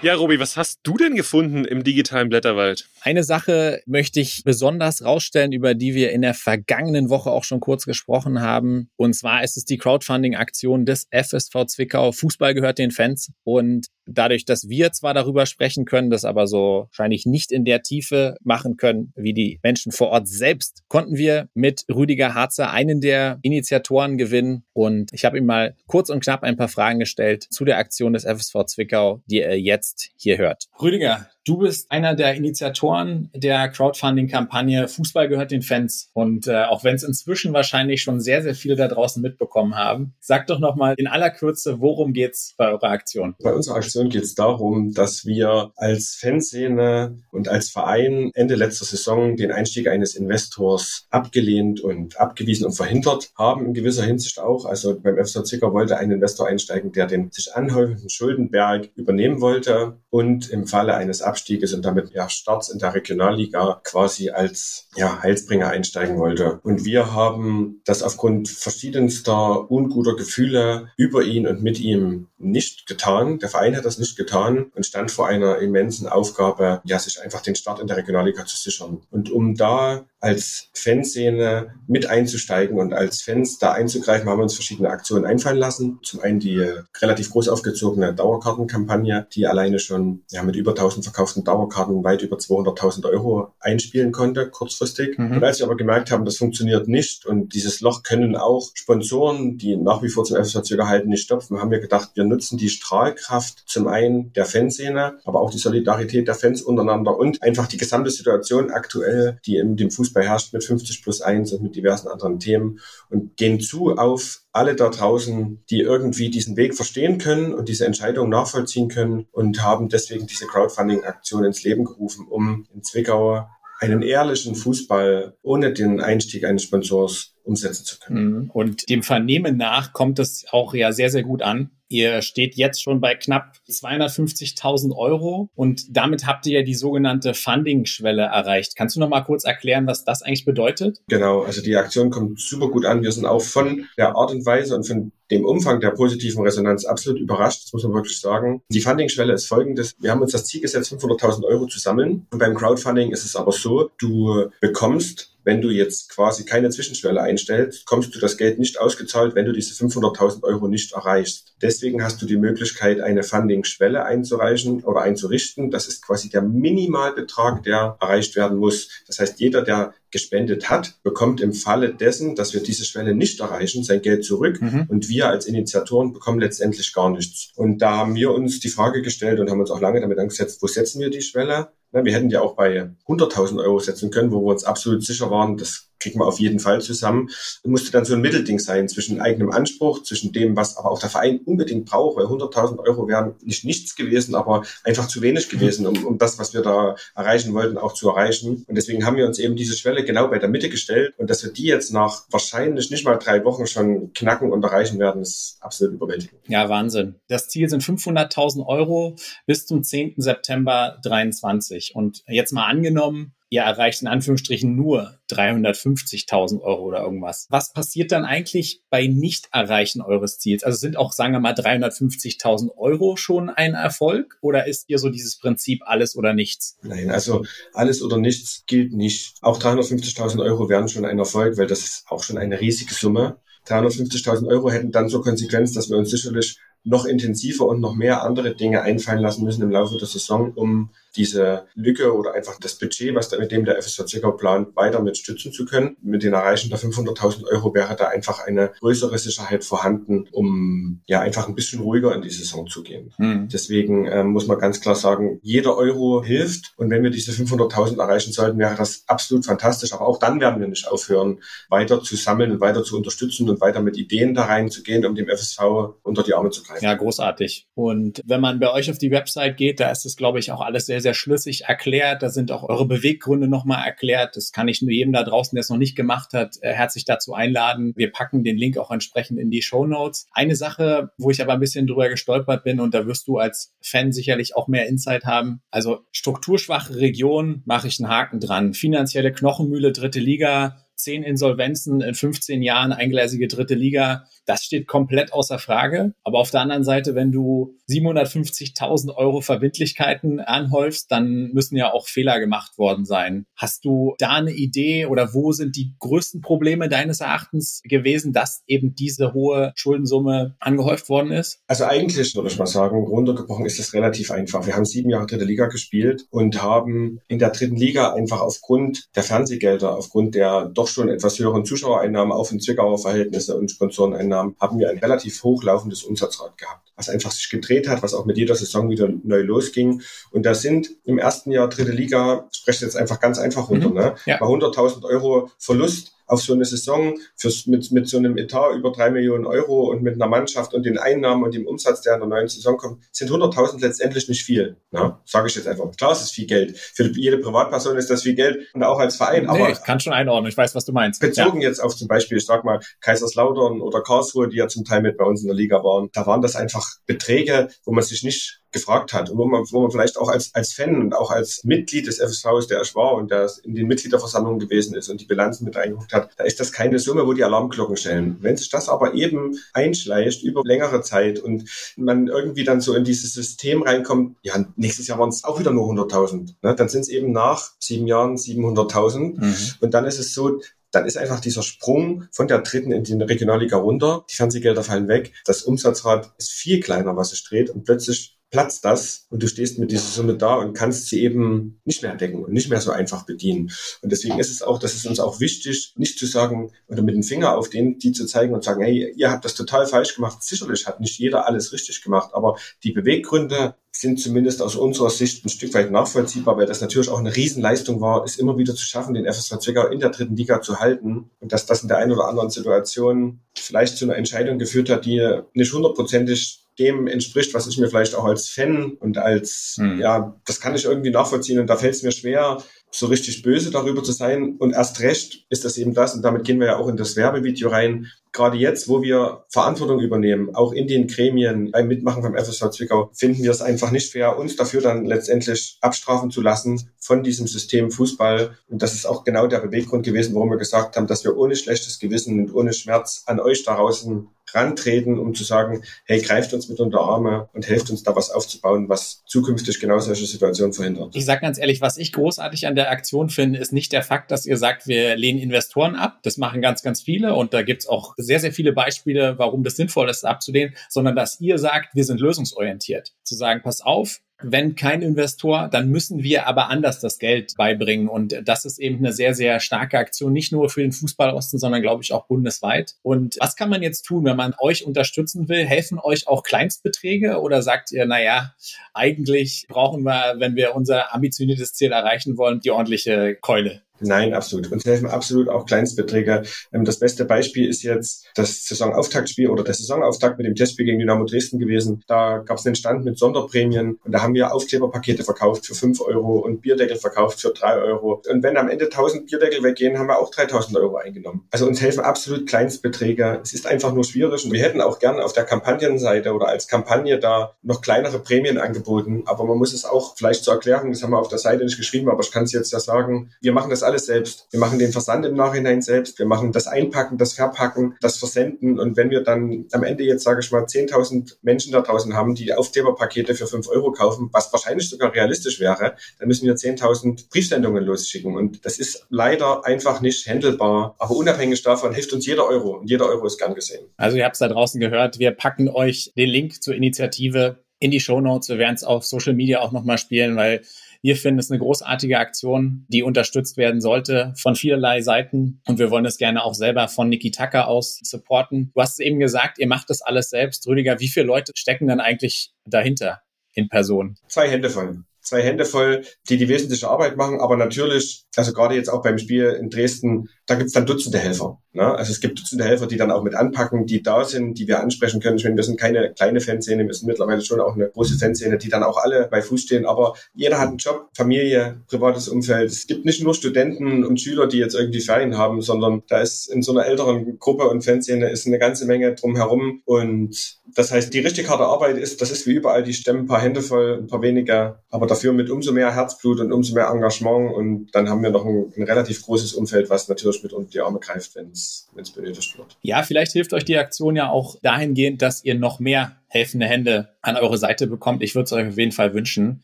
[0.03, 2.87] Ja, Robi, was hast du denn gefunden im digitalen Blätterwald?
[3.01, 7.61] Eine Sache möchte ich besonders rausstellen, über die wir in der vergangenen Woche auch schon
[7.61, 8.91] kurz gesprochen haben.
[8.97, 12.13] Und zwar ist es die Crowdfunding-Aktion des FSV Zwickau.
[12.13, 13.33] Fußball gehört den Fans.
[13.43, 17.83] Und dadurch, dass wir zwar darüber sprechen können, das aber so wahrscheinlich nicht in der
[17.83, 23.01] Tiefe machen können, wie die Menschen vor Ort selbst, konnten wir mit Rüdiger Harzer einen
[23.01, 24.65] der Initiatoren gewinnen.
[24.73, 28.13] Und ich habe ihm mal kurz und knapp ein paar Fragen gestellt zu der Aktion
[28.13, 30.67] des FSV Zwickau, die er jetzt hier hört.
[30.81, 36.11] Rüdiger, Du bist einer der Initiatoren der Crowdfunding-Kampagne Fußball gehört den Fans.
[36.13, 40.15] Und äh, auch wenn es inzwischen wahrscheinlich schon sehr, sehr viele da draußen mitbekommen haben,
[40.19, 43.37] sag doch nochmal in aller Kürze, worum geht's bei eurer Aktion?
[43.41, 48.85] Bei unserer Aktion geht es darum, dass wir als Fanszene und als Verein Ende letzter
[48.85, 54.65] Saison den Einstieg eines Investors abgelehnt und abgewiesen und verhindert haben, in gewisser Hinsicht auch.
[54.65, 59.99] Also beim FC Zicker wollte ein Investor einsteigen, der den sich anhäufenden Schuldenberg übernehmen wollte
[60.11, 65.23] und im Falle eines Abstieges und damit ja Starts in der Regionalliga quasi als ja,
[65.23, 66.61] Heilsbringer einsteigen wollte.
[66.63, 73.39] Und wir haben das aufgrund verschiedenster unguter Gefühle über ihn und mit ihm nicht getan.
[73.39, 77.41] Der Verein hat das nicht getan und stand vor einer immensen Aufgabe, ja, sich einfach
[77.41, 79.03] den Start in der Regionalliga zu sichern.
[79.11, 84.55] Und um da als Fanszene mit einzusteigen und als Fans da einzugreifen, haben wir uns
[84.55, 86.01] verschiedene Aktionen einfallen lassen.
[86.03, 86.61] Zum einen die
[87.01, 92.37] relativ groß aufgezogene Dauerkartenkampagne, die alleine schon ja, mit über 1000 verkauften Dauerkarten weit über
[92.37, 95.19] 200.000 Euro einspielen konnte, kurzfristig.
[95.19, 95.37] Mhm.
[95.37, 99.59] Und als wir aber gemerkt haben, das funktioniert nicht und dieses Loch können auch Sponsoren,
[99.59, 102.59] die nach wie vor zum FSV Zürcher halten, nicht stopfen, haben wir gedacht, wir nutzen
[102.59, 107.67] die Strahlkraft zum einen der Fanszene, aber auch die Solidarität der Fans untereinander und einfach
[107.67, 111.77] die gesamte Situation aktuell, die in dem Fußball beherrscht mit 50 plus 1 und mit
[111.77, 117.19] diversen anderen Themen und gehen zu auf alle da draußen, die irgendwie diesen Weg verstehen
[117.19, 122.67] können und diese Entscheidung nachvollziehen können und haben deswegen diese Crowdfunding-Aktion ins Leben gerufen, um
[122.75, 123.47] in Zwickau
[123.79, 128.31] einen ehrlichen Fußball ohne den Einstieg eines Sponsors umsetzen zu können.
[128.31, 128.51] Mhm.
[128.53, 131.71] Und dem Vernehmen nach kommt es auch ja sehr, sehr gut an.
[131.89, 137.33] Ihr steht jetzt schon bei knapp 250.000 Euro und damit habt ihr ja die sogenannte
[137.33, 138.75] Funding-Schwelle erreicht.
[138.75, 141.01] Kannst du noch mal kurz erklären, was das eigentlich bedeutet?
[141.09, 143.03] Genau, also die Aktion kommt super gut an.
[143.03, 146.85] Wir sind auch von der Art und Weise und von dem Umfang der positiven Resonanz
[146.85, 148.63] absolut überrascht, das muss man wirklich sagen.
[148.69, 149.95] Die Funding-Schwelle ist folgendes.
[150.01, 152.27] Wir haben uns das Ziel gesetzt, 500.000 Euro zu sammeln.
[152.31, 157.21] Und beim Crowdfunding ist es aber so, du bekommst wenn du jetzt quasi keine Zwischenschwelle
[157.21, 161.55] einstellst, kommst du das Geld nicht ausgezahlt, wenn du diese 500.000 Euro nicht erreichst.
[161.63, 165.71] Deswegen hast du die Möglichkeit, eine Funding-Schwelle einzureichen oder einzurichten.
[165.71, 168.89] Das ist quasi der Minimalbetrag, der erreicht werden muss.
[169.07, 173.39] Das heißt, jeder, der gespendet hat, bekommt im Falle dessen, dass wir diese Schwelle nicht
[173.39, 174.87] erreichen, sein Geld zurück mhm.
[174.89, 177.53] und wir als Initiatoren bekommen letztendlich gar nichts.
[177.55, 180.61] Und da haben wir uns die Frage gestellt und haben uns auch lange damit angesetzt,
[180.61, 181.69] wo setzen wir die Schwelle?
[181.93, 185.57] Wir hätten ja auch bei 100.000 Euro setzen können, wo wir uns absolut sicher waren,
[185.57, 187.29] das kriegen wir auf jeden Fall zusammen.
[187.29, 191.01] Es musste dann so ein Mittelding sein zwischen eigenem Anspruch, zwischen dem, was aber auch
[191.01, 195.49] der Verein unbedingt braucht, weil 100.000 Euro wären nicht nichts gewesen, aber einfach zu wenig
[195.49, 198.65] gewesen, um, um das, was wir da erreichen wollten, auch zu erreichen.
[198.67, 201.15] Und deswegen haben wir uns eben diese Schwelle genau bei der Mitte gestellt.
[201.17, 204.99] Und dass wir die jetzt nach wahrscheinlich nicht mal drei Wochen schon knacken und erreichen
[204.99, 206.41] werden, ist absolut überwältigend.
[206.49, 207.17] Ja, Wahnsinn.
[207.29, 209.17] Das Ziel sind 500.000 Euro
[209.47, 210.15] bis zum 10.
[210.17, 211.93] September 23.
[211.95, 217.47] Und jetzt mal angenommen, ihr erreicht in Anführungsstrichen nur 350.000 Euro oder irgendwas.
[217.51, 220.65] Was passiert dann eigentlich bei Nicht-Erreichen eures Ziels?
[220.65, 225.11] Also sind auch, sagen wir mal, 350.000 Euro schon ein Erfolg oder ist hier so
[225.11, 226.77] dieses Prinzip alles oder nichts?
[226.83, 229.37] Nein, also alles oder nichts gilt nicht.
[229.43, 233.39] Auch 350.000 Euro wären schon ein Erfolg, weil das ist auch schon eine riesige Summe.
[233.69, 238.23] 350.000 Euro hätten dann zur Konsequenz, dass wir uns sicherlich noch intensiver und noch mehr
[238.23, 242.77] andere Dinge einfallen lassen müssen im Laufe der Saison, um diese Lücke oder einfach das
[242.77, 245.97] Budget, was da mit dem der FSV Zwickau plant, weiter mit stützen zu können.
[246.03, 251.21] Mit den Erreichen der 500.000 Euro wäre da einfach eine größere Sicherheit vorhanden, um ja
[251.21, 253.13] einfach ein bisschen ruhiger in die Saison zu gehen.
[253.19, 253.49] Mhm.
[253.53, 257.99] Deswegen äh, muss man ganz klar sagen, jeder Euro hilft und wenn wir diese 500.000
[257.99, 259.93] erreichen sollten, wäre das absolut fantastisch.
[259.93, 263.61] Aber auch dann werden wir nicht aufhören, weiter zu sammeln und weiter zu unterstützen und
[263.61, 265.61] weiter mit Ideen da reinzugehen, um dem FSV
[266.03, 266.85] unter die Arme zu greifen.
[266.85, 267.67] Ja, großartig.
[267.75, 270.61] Und wenn man bei euch auf die Website geht, da ist es, glaube ich, auch
[270.61, 272.23] alles sehr, sehr schlüssig erklärt.
[272.23, 274.37] Da sind auch eure Beweggründe nochmal erklärt.
[274.37, 277.05] Das kann ich nur jedem da draußen, der es noch nicht gemacht hat, äh, herzlich
[277.05, 277.93] dazu einladen.
[277.97, 280.27] Wir packen den Link auch entsprechend in die Show Notes.
[280.33, 283.75] Eine Sache, wo ich aber ein bisschen drüber gestolpert bin und da wirst du als
[283.81, 285.61] Fan sicherlich auch mehr Insight haben.
[285.71, 288.75] Also strukturschwache Region mache ich einen Haken dran.
[288.75, 295.33] Finanzielle Knochenmühle, dritte Liga, zehn Insolvenzen in 15 Jahren, eingleisige dritte Liga, das steht komplett
[295.33, 296.15] außer Frage.
[296.25, 302.07] Aber auf der anderen Seite, wenn du 750.000 Euro Verbindlichkeiten anhäufst, dann müssen ja auch
[302.07, 303.47] Fehler gemacht worden sein.
[303.57, 308.63] Hast du da eine Idee oder wo sind die größten Probleme deines Erachtens gewesen, dass
[308.67, 311.61] eben diese hohe Schuldensumme angehäuft worden ist?
[311.67, 314.67] Also eigentlich würde ich mal sagen, runtergebrochen ist es relativ einfach.
[314.67, 319.09] Wir haben sieben Jahre dritte Liga gespielt und haben in der dritten Liga einfach aufgrund
[319.17, 324.57] der Fernsehgelder, aufgrund der doch schon etwas höheren Zuschauereinnahmen, auf in Zwickauer Verhältnisse und Sponsoreneinnahmen,
[324.61, 328.37] haben wir ein relativ hochlaufendes Umsatzrad gehabt, was einfach sich gedreht hat, was auch mit
[328.37, 330.03] jeder Saison wieder neu losging.
[330.31, 333.95] Und da sind im ersten Jahr dritte Liga, spreche jetzt einfach ganz einfach runter, mhm.
[333.95, 334.15] ne?
[334.27, 334.39] Ja.
[334.39, 338.93] bei 100.000 Euro Verlust auf so eine Saison fürs, mit, mit so einem Etat über
[338.93, 342.21] drei Millionen Euro und mit einer Mannschaft und den Einnahmen und dem Umsatz, der in
[342.21, 344.77] der neuen Saison kommt, sind 100.000 letztendlich nicht viel.
[344.91, 345.19] Ne?
[345.25, 345.91] Sage ich jetzt einfach.
[345.97, 346.77] Klar, es ist viel Geld.
[346.77, 349.45] Für jede Privatperson ist das viel Geld und auch als Verein.
[349.45, 350.51] Nee, aber ich kann schon einordnen.
[350.51, 351.21] Ich weiß, was du meinst.
[351.21, 351.69] Bezogen ja.
[351.69, 355.17] jetzt auf zum Beispiel, ich sag mal, Kaiserslautern oder Karlsruhe, die ja zum Teil mit
[355.17, 358.61] bei uns in der Liga waren, da waren das einfach Beträge, wo man sich nicht
[358.73, 361.65] gefragt hat und wo man, wo man vielleicht auch als, als Fan und auch als
[361.65, 365.25] Mitglied des FSVs, der ich war und der in den Mitgliederversammlungen gewesen ist und die
[365.25, 368.37] Bilanzen mit reingeguckt hat, da ist das keine Summe, wo die Alarmglocken stellen.
[368.41, 371.65] Wenn sich das aber eben einschleicht über längere Zeit und
[371.97, 375.71] man irgendwie dann so in dieses System reinkommt, ja, nächstes Jahr waren es auch wieder
[375.71, 376.75] nur 100.000, ne?
[376.75, 379.55] dann sind es eben nach sieben Jahren 700.000 mhm.
[379.81, 380.61] und dann ist es so,
[380.97, 384.25] dann ist einfach dieser Sprung von der dritten in die Regionalliga runter.
[384.31, 385.33] Die Fernsehgelder fallen weg.
[385.45, 387.69] Das Umsatzrad ist viel kleiner, was sich dreht.
[387.69, 391.81] Und plötzlich platzt das und du stehst mit dieser Summe da und kannst sie eben
[391.85, 393.73] nicht mehr decken und nicht mehr so einfach bedienen.
[394.03, 397.15] Und deswegen ist es auch, das ist uns auch wichtig, nicht zu sagen oder mit
[397.15, 400.15] dem Finger auf den, die zu zeigen und sagen, hey, ihr habt das total falsch
[400.15, 400.43] gemacht.
[400.43, 405.45] Sicherlich hat nicht jeder alles richtig gemacht, aber die Beweggründe sind zumindest aus unserer Sicht
[405.45, 408.85] ein Stück weit nachvollziehbar, weil das natürlich auch eine Riesenleistung war, es immer wieder zu
[408.85, 411.99] schaffen, den FSV Zwickau in der dritten Liga zu halten und dass das in der
[411.99, 417.55] einen oder anderen Situation vielleicht zu einer Entscheidung geführt hat, die nicht hundertprozentig dem entspricht,
[417.55, 419.99] was ich mir vielleicht auch als Fan und als, hm.
[419.99, 422.59] ja, das kann ich irgendwie nachvollziehen und da fällt es mir schwer,
[422.91, 424.57] so richtig böse darüber zu sein.
[424.59, 427.17] Und erst recht ist das eben das, und damit gehen wir ja auch in das
[427.17, 428.07] Werbevideo rein.
[428.33, 433.11] Gerade jetzt, wo wir Verantwortung übernehmen, auch in den Gremien beim Mitmachen vom FSV Zwickau,
[433.15, 437.47] finden wir es einfach nicht fair, uns dafür dann letztendlich abstrafen zu lassen von diesem
[437.47, 438.57] System Fußball.
[438.69, 441.57] Und das ist auch genau der Beweggrund gewesen, warum wir gesagt haben, dass wir ohne
[441.57, 446.53] schlechtes Gewissen und ohne Schmerz an euch da draußen rantreten, um zu sagen, hey, greift
[446.55, 450.73] uns mit unter Arme und helft uns da was aufzubauen, was zukünftig genau solche Situationen
[450.73, 451.15] verhindert.
[451.15, 454.31] Ich sage ganz ehrlich, was ich großartig an der Aktion finde, ist nicht der Fakt,
[454.31, 456.21] dass ihr sagt, wir lehnen Investoren ab.
[456.23, 459.77] Das machen ganz, ganz viele und da gibt's auch sehr, sehr viele Beispiele, warum das
[459.77, 463.15] sinnvoll ist, abzulehnen, sondern dass ihr sagt, wir sind lösungsorientiert.
[463.23, 468.09] Zu sagen, pass auf, wenn kein Investor, dann müssen wir aber anders das Geld beibringen.
[468.09, 471.83] Und das ist eben eine sehr, sehr starke Aktion, nicht nur für den Fußballosten, sondern
[471.83, 472.95] glaube ich auch bundesweit.
[473.03, 475.65] Und was kann man jetzt tun, wenn man euch unterstützen will?
[475.65, 478.55] Helfen euch auch Kleinstbeträge oder sagt ihr, na ja,
[478.93, 483.86] eigentlich brauchen wir, wenn wir unser ambitioniertes Ziel erreichen wollen, die ordentliche Keule?
[484.01, 484.71] Nein, absolut.
[484.71, 486.43] Uns helfen absolut auch Kleinstbeträge.
[486.73, 490.99] Ähm, das beste Beispiel ist jetzt das Saisonauftaktspiel oder der Saisonauftakt mit dem Testspiel gegen
[490.99, 492.03] Dynamo Dresden gewesen.
[492.07, 496.01] Da gab es einen Stand mit Sonderprämien und da haben wir Aufkleberpakete verkauft für fünf
[496.01, 498.23] Euro und Bierdeckel verkauft für drei Euro.
[498.29, 501.47] Und wenn am Ende 1000 Bierdeckel weggehen, haben wir auch 3000 Euro eingenommen.
[501.51, 503.41] Also uns helfen absolut Kleinstbeträge.
[503.43, 506.69] Es ist einfach nur schwierig und wir hätten auch gerne auf der Kampagnenseite oder als
[506.69, 509.23] Kampagne da noch kleinere Prämien angeboten.
[509.27, 511.77] Aber man muss es auch vielleicht zur Erklärung, das haben wir auf der Seite nicht
[511.77, 514.49] geschrieben, aber ich kann es jetzt ja sagen, wir machen das alles selbst.
[514.51, 516.19] Wir machen den Versand im Nachhinein selbst.
[516.19, 518.79] Wir machen das Einpacken, das Verpacken, das Versenden.
[518.79, 522.35] Und wenn wir dann am Ende jetzt, sage ich mal, 10.000 Menschen da draußen haben,
[522.35, 527.31] die Aufkleberpakete für 5 Euro kaufen, was wahrscheinlich sogar realistisch wäre, dann müssen wir 10.000
[527.31, 528.37] Briefsendungen losschicken.
[528.37, 530.97] Und das ist leider einfach nicht handelbar.
[530.99, 532.79] Aber unabhängig davon hilft uns jeder Euro.
[532.79, 533.87] Und jeder Euro ist gern gesehen.
[533.97, 535.19] Also ihr habt es da draußen gehört.
[535.19, 538.49] Wir packen euch den Link zur Initiative in die Show Notes.
[538.49, 540.63] Wir werden es auf Social Media auch nochmal spielen, weil
[541.07, 545.63] wir finden es eine großartige Aktion, die unterstützt werden sollte von vielerlei Seiten.
[545.69, 548.73] Und wir wollen es gerne auch selber von Niki Tucker aus supporten.
[548.75, 550.67] Du hast eben gesagt, ihr macht das alles selbst.
[550.67, 553.21] Rüdiger, wie viele Leute stecken dann eigentlich dahinter
[553.53, 554.17] in Person?
[554.27, 557.41] Zwei Hände voll zwei Hände voll, die die wesentliche Arbeit machen.
[557.41, 561.59] Aber natürlich, also gerade jetzt auch beim Spiel in Dresden, da gibt's dann Dutzende Helfer.
[561.73, 561.95] Ne?
[561.95, 564.81] Also es gibt Dutzende Helfer, die dann auch mit anpacken, die da sind, die wir
[564.81, 565.37] ansprechen können.
[565.37, 568.57] Ich meine, wir sind keine kleine Fanszene, wir sind mittlerweile schon auch eine große Fanszene,
[568.57, 569.87] die dann auch alle bei Fuß stehen.
[569.87, 572.71] Aber jeder hat einen Job, Familie, privates Umfeld.
[572.71, 576.47] Es gibt nicht nur Studenten und Schüler, die jetzt irgendwie Ferien haben, sondern da ist
[576.47, 579.83] in so einer älteren Gruppe und Fanszene ist eine ganze Menge drumherum.
[579.85, 583.27] Und das heißt, die richtig harte Arbeit ist, das ist wie überall, die stemmen ein
[583.27, 586.89] paar Hände voll, ein paar weniger, aber dafür mit umso mehr Herzblut und umso mehr
[586.89, 587.53] Engagement.
[587.53, 590.81] Und dann haben wir noch ein, ein relativ großes Umfeld, was natürlich mit unter die
[590.81, 592.77] Arme greift, wenn es benötigt wird.
[592.83, 597.17] Ja, vielleicht hilft euch die Aktion ja auch dahingehend, dass ihr noch mehr helfende Hände
[597.23, 598.23] an eure Seite bekommt.
[598.23, 599.63] Ich würde es euch auf jeden Fall wünschen.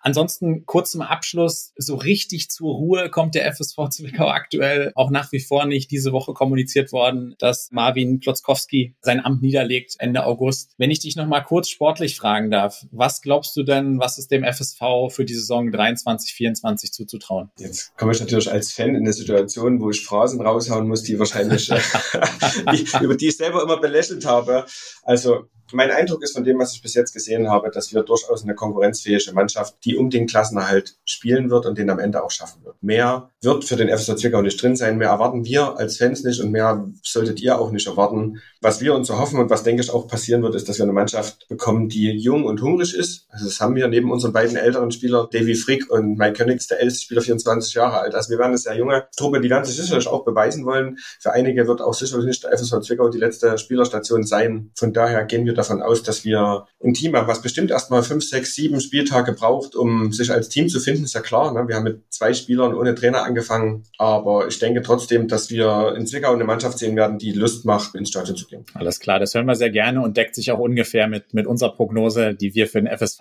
[0.01, 5.33] Ansonsten kurz zum Abschluss, so richtig zur Ruhe kommt der FSV Zwickau aktuell auch nach
[5.33, 5.91] wie vor nicht.
[5.91, 10.75] Diese Woche kommuniziert worden, dass Marvin Klotzkowski sein Amt niederlegt Ende August.
[10.79, 14.31] Wenn ich dich noch mal kurz sportlich fragen darf, was glaubst du denn, was ist
[14.31, 17.51] dem FSV für die Saison 23, 24 zuzutrauen?
[17.59, 21.19] Jetzt komme ich natürlich als Fan in eine Situation, wo ich Phrasen raushauen muss, die
[21.19, 21.69] wahrscheinlich,
[22.73, 24.67] die, über die ich selber immer belächelt habe.
[25.03, 28.43] Also mein Eindruck ist von dem, was ich bis jetzt gesehen habe, dass wir durchaus
[28.43, 32.65] eine konkurrenzfähige Mannschaft, die um den Klassenerhalt spielen wird und den am Ende auch schaffen
[32.65, 32.77] wird.
[32.83, 34.99] Mehr wird für den FSV Zwickau nicht drin sein.
[34.99, 38.41] Mehr erwarten wir als Fans nicht und mehr solltet ihr auch nicht erwarten.
[38.61, 40.85] Was wir uns so hoffen und was denke ich auch passieren wird, ist, dass wir
[40.85, 43.27] eine Mannschaft bekommen, die jung und hungrig ist.
[43.31, 46.81] Also das haben wir neben unseren beiden älteren Spielern, Davy Frick und Mike Königs, der
[46.81, 48.15] älteste Spieler, 24 Jahre alt.
[48.15, 50.99] Also wir werden eine sehr junge Truppe, die werden sich sicherlich auch beweisen wollen.
[51.21, 54.71] Für einige wird auch sicherlich nicht der FSV Zwickau die letzte Spielerstation sein.
[54.77, 56.39] Von daher gehen wir davon aus, dass wir
[56.84, 60.68] ein Team haben, was bestimmt erstmal fünf, sechs, sieben Spieltage braucht, um sich als Team
[60.68, 61.53] zu finden, ist ja klar.
[61.53, 61.68] Ne?
[61.68, 63.84] Wir haben mit zwei Spielern ohne Trainer angefangen.
[63.99, 67.95] Aber ich denke trotzdem, dass wir in Zwickau eine Mannschaft sehen werden, die Lust macht,
[67.95, 68.64] ins Stadion zu gehen.
[68.74, 71.74] Alles klar, das hören wir sehr gerne und deckt sich auch ungefähr mit, mit unserer
[71.74, 73.20] Prognose, die wir für den FSV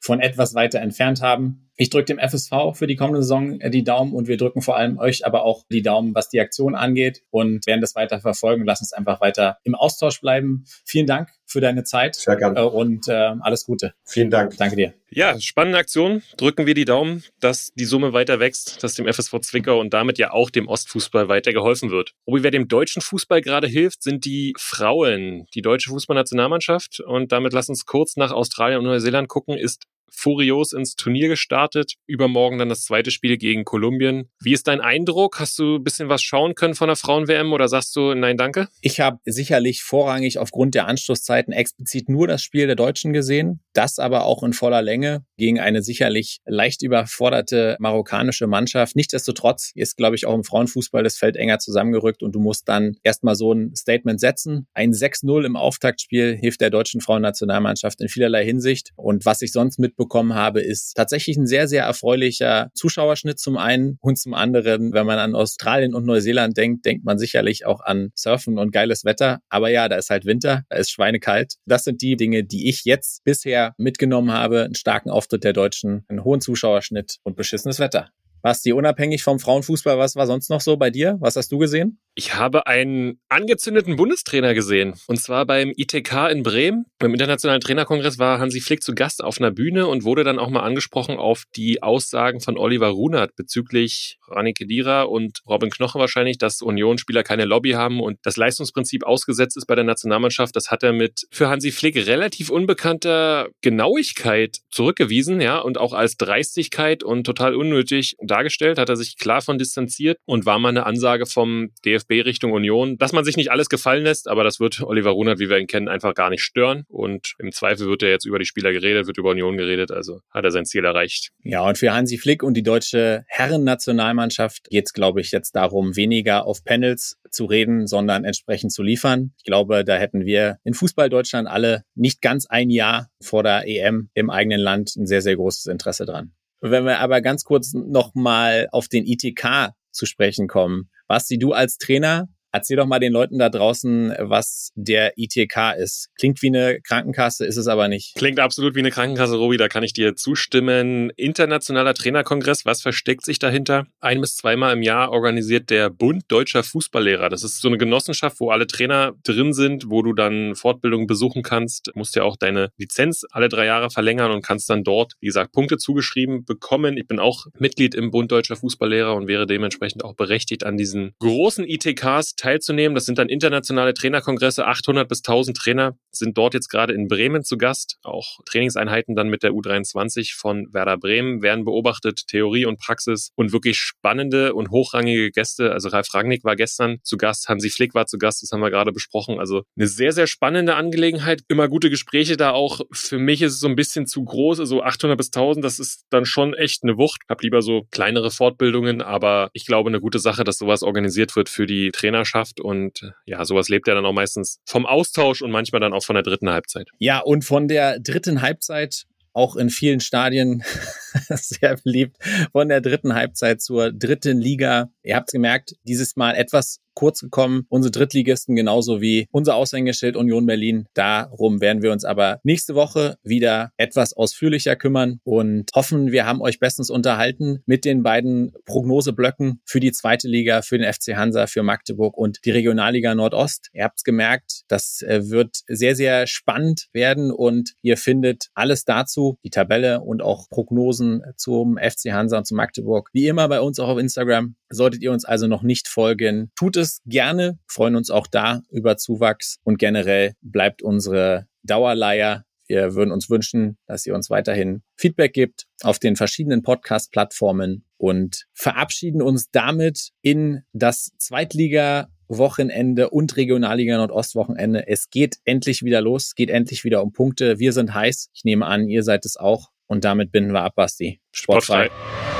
[0.00, 1.70] von etwas weiter entfernt haben.
[1.76, 4.76] Ich drücke dem FSV für die kommende Saison äh, die Daumen und wir drücken vor
[4.76, 8.64] allem euch aber auch die Daumen, was die Aktion angeht und werden das weiter verfolgen.
[8.66, 10.64] Lass uns einfach weiter im Austausch bleiben.
[10.84, 12.14] Vielen Dank für deine Zeit.
[12.14, 12.60] Sehr gerne.
[12.60, 13.94] Äh, und äh, alles Gute.
[14.04, 14.56] Vielen Dank.
[14.56, 14.94] Danke dir.
[15.10, 16.22] Ja, spannende Aktion.
[16.36, 20.18] Drücken wir die Daumen, dass die Summe weiter wächst, dass dem FSV Zwickau und damit
[20.18, 22.12] ja auch dem Ostfußball weiter geholfen wird.
[22.24, 25.46] Obi, wer dem deutschen Fußball gerade hilft, sind die Frauen.
[25.54, 27.00] Die deutsche Fußballnationalmannschaft.
[27.00, 31.94] Und damit lass uns kurz nach Australien und Neuseeland gucken, ist furios ins Turnier gestartet.
[32.06, 34.28] Übermorgen dann das zweite Spiel gegen Kolumbien.
[34.40, 35.40] Wie ist dein Eindruck?
[35.40, 38.68] Hast du ein bisschen was schauen können von der Frauen-WM oder sagst du nein, danke?
[38.80, 43.98] Ich habe sicherlich vorrangig aufgrund der Anschlusszeiten explizit nur das Spiel der Deutschen gesehen, das
[43.98, 48.96] aber auch in voller Länge gegen eine sicherlich leicht überforderte marokkanische Mannschaft.
[48.96, 52.96] Nichtsdestotrotz ist, glaube ich, auch im Frauenfußball das Feld enger zusammengerückt und du musst dann
[53.02, 54.66] erstmal so ein Statement setzen.
[54.74, 58.90] Ein 6-0 im Auftaktspiel hilft der deutschen Frauennationalmannschaft in vielerlei Hinsicht.
[58.96, 63.58] Und was ich sonst mit bekommen habe, ist tatsächlich ein sehr, sehr erfreulicher Zuschauerschnitt zum
[63.58, 67.82] einen und zum anderen, wenn man an Australien und Neuseeland denkt, denkt man sicherlich auch
[67.82, 69.40] an Surfen und geiles Wetter.
[69.50, 71.56] Aber ja, da ist halt Winter, da ist schweinekalt.
[71.66, 74.64] Das sind die Dinge, die ich jetzt bisher mitgenommen habe.
[74.64, 78.08] Einen starken Auftritt der Deutschen, einen hohen Zuschauerschnitt und beschissenes Wetter.
[78.42, 81.16] Basti, unabhängig vom Frauenfußball, was war sonst noch so bei dir?
[81.20, 81.98] Was hast du gesehen?
[82.14, 84.94] Ich habe einen angezündeten Bundestrainer gesehen.
[85.06, 86.86] Und zwar beim ITK in Bremen.
[86.98, 90.50] Beim Internationalen Trainerkongress war Hansi Flick zu Gast auf einer Bühne und wurde dann auch
[90.50, 96.38] mal angesprochen auf die Aussagen von Oliver Runert bezüglich Rani Kedira und Robin Knoche wahrscheinlich,
[96.38, 100.54] dass Union-Spieler keine Lobby haben und das Leistungsprinzip ausgesetzt ist bei der Nationalmannschaft.
[100.56, 106.16] Das hat er mit für Hansi Flick relativ unbekannter Genauigkeit zurückgewiesen, ja, und auch als
[106.16, 110.86] Dreistigkeit und total unnötig dargestellt, hat er sich klar von distanziert und war mal eine
[110.86, 114.82] Ansage vom DFB Richtung Union, dass man sich nicht alles gefallen lässt, aber das wird
[114.82, 118.10] Oliver Runert, wie wir ihn kennen, einfach gar nicht stören und im Zweifel wird er
[118.10, 121.30] jetzt über die Spieler geredet, wird über Union geredet, also hat er sein Ziel erreicht.
[121.42, 125.96] Ja, und für Hansi Flick und die deutsche Herrennationalmannschaft geht es, glaube ich, jetzt darum,
[125.96, 129.32] weniger auf Panels zu reden, sondern entsprechend zu liefern.
[129.38, 133.66] Ich glaube, da hätten wir in Fußball Deutschland alle nicht ganz ein Jahr vor der
[133.66, 136.32] EM im eigenen Land ein sehr, sehr großes Interesse dran.
[136.60, 140.90] Wenn wir aber ganz kurz nochmal auf den ITK zu sprechen kommen.
[141.06, 146.08] Basti, du als Trainer, Erzähl doch mal den Leuten da draußen, was der ITK ist.
[146.18, 148.14] Klingt wie eine Krankenkasse, ist es aber nicht.
[148.16, 151.10] Klingt absolut wie eine Krankenkasse, Robi, da kann ich dir zustimmen.
[151.16, 153.86] Internationaler Trainerkongress, was versteckt sich dahinter?
[154.00, 157.28] Ein bis zweimal im Jahr organisiert der Bund Deutscher Fußballlehrer.
[157.28, 161.42] Das ist so eine Genossenschaft, wo alle Trainer drin sind, wo du dann Fortbildungen besuchen
[161.42, 161.88] kannst.
[161.88, 165.26] Du musst ja auch deine Lizenz alle drei Jahre verlängern und kannst dann dort, wie
[165.26, 166.96] gesagt, Punkte zugeschrieben bekommen.
[166.96, 171.14] Ich bin auch Mitglied im Bund Deutscher Fußballlehrer und wäre dementsprechend auch berechtigt, an diesen
[171.20, 172.94] großen ITKs teilzunehmen.
[172.94, 174.66] Das sind dann internationale Trainerkongresse.
[174.66, 177.98] 800 bis 1000 Trainer sind dort jetzt gerade in Bremen zu Gast.
[178.02, 182.26] Auch Trainingseinheiten dann mit der U23 von Werder Bremen werden beobachtet.
[182.26, 185.72] Theorie und Praxis und wirklich spannende und hochrangige Gäste.
[185.72, 187.48] Also Ralf Rangnick war gestern zu Gast.
[187.48, 188.42] Hansi Flick war zu Gast.
[188.42, 189.38] Das haben wir gerade besprochen.
[189.38, 191.42] Also eine sehr, sehr spannende Angelegenheit.
[191.48, 192.80] Immer gute Gespräche da auch.
[192.92, 194.60] Für mich ist es so ein bisschen zu groß.
[194.60, 197.20] Also 800 bis 1000, das ist dann schon echt eine Wucht.
[197.28, 201.48] Hab lieber so kleinere Fortbildungen, aber ich glaube eine gute Sache, dass sowas organisiert wird
[201.48, 205.50] für die Trainer Meisterschaft und ja, sowas lebt ja dann auch meistens vom Austausch und
[205.50, 206.88] manchmal dann auch von der dritten Halbzeit.
[206.98, 210.64] Ja, und von der dritten Halbzeit auch in vielen Stadien
[211.28, 212.16] sehr beliebt,
[212.52, 214.90] von der dritten Halbzeit zur dritten Liga.
[215.02, 217.64] Ihr habt gemerkt, dieses Mal etwas kurz gekommen.
[217.70, 220.84] Unsere Drittligisten genauso wie unser Aushängeschild Union Berlin.
[220.92, 226.42] Darum werden wir uns aber nächste Woche wieder etwas ausführlicher kümmern und hoffen, wir haben
[226.42, 231.46] euch bestens unterhalten mit den beiden Prognoseblöcken für die zweite Liga, für den FC Hansa,
[231.46, 233.70] für Magdeburg und die Regionalliga Nordost.
[233.72, 238.84] Ihr habt es gemerkt, das äh, wird sehr, sehr spannend werden und ihr findet alles
[238.84, 243.62] dazu, die Tabelle und auch Prognosen zum FC Hansa und zu Magdeburg, wie immer bei
[243.62, 244.54] uns auch auf Instagram.
[244.72, 248.96] Solltet ihr uns also noch nicht folgen, tut es gerne, freuen uns auch da über
[248.96, 252.44] Zuwachs und generell bleibt unsere Dauerleier.
[252.68, 258.44] Wir würden uns wünschen, dass ihr uns weiterhin Feedback gibt auf den verschiedenen Podcast-Plattformen und
[258.54, 264.86] verabschieden uns damit in das Zweitliga Wochenende und Regionalliga Nordost-Wochenende.
[264.86, 267.58] Es geht endlich wieder los, es geht endlich wieder um Punkte.
[267.58, 268.30] Wir sind heiß.
[268.32, 269.70] Ich nehme an, ihr seid es auch.
[269.88, 271.20] Und damit binden wir ab, Basti.
[271.32, 271.86] Sportfrei.
[271.86, 272.39] Sportfrei.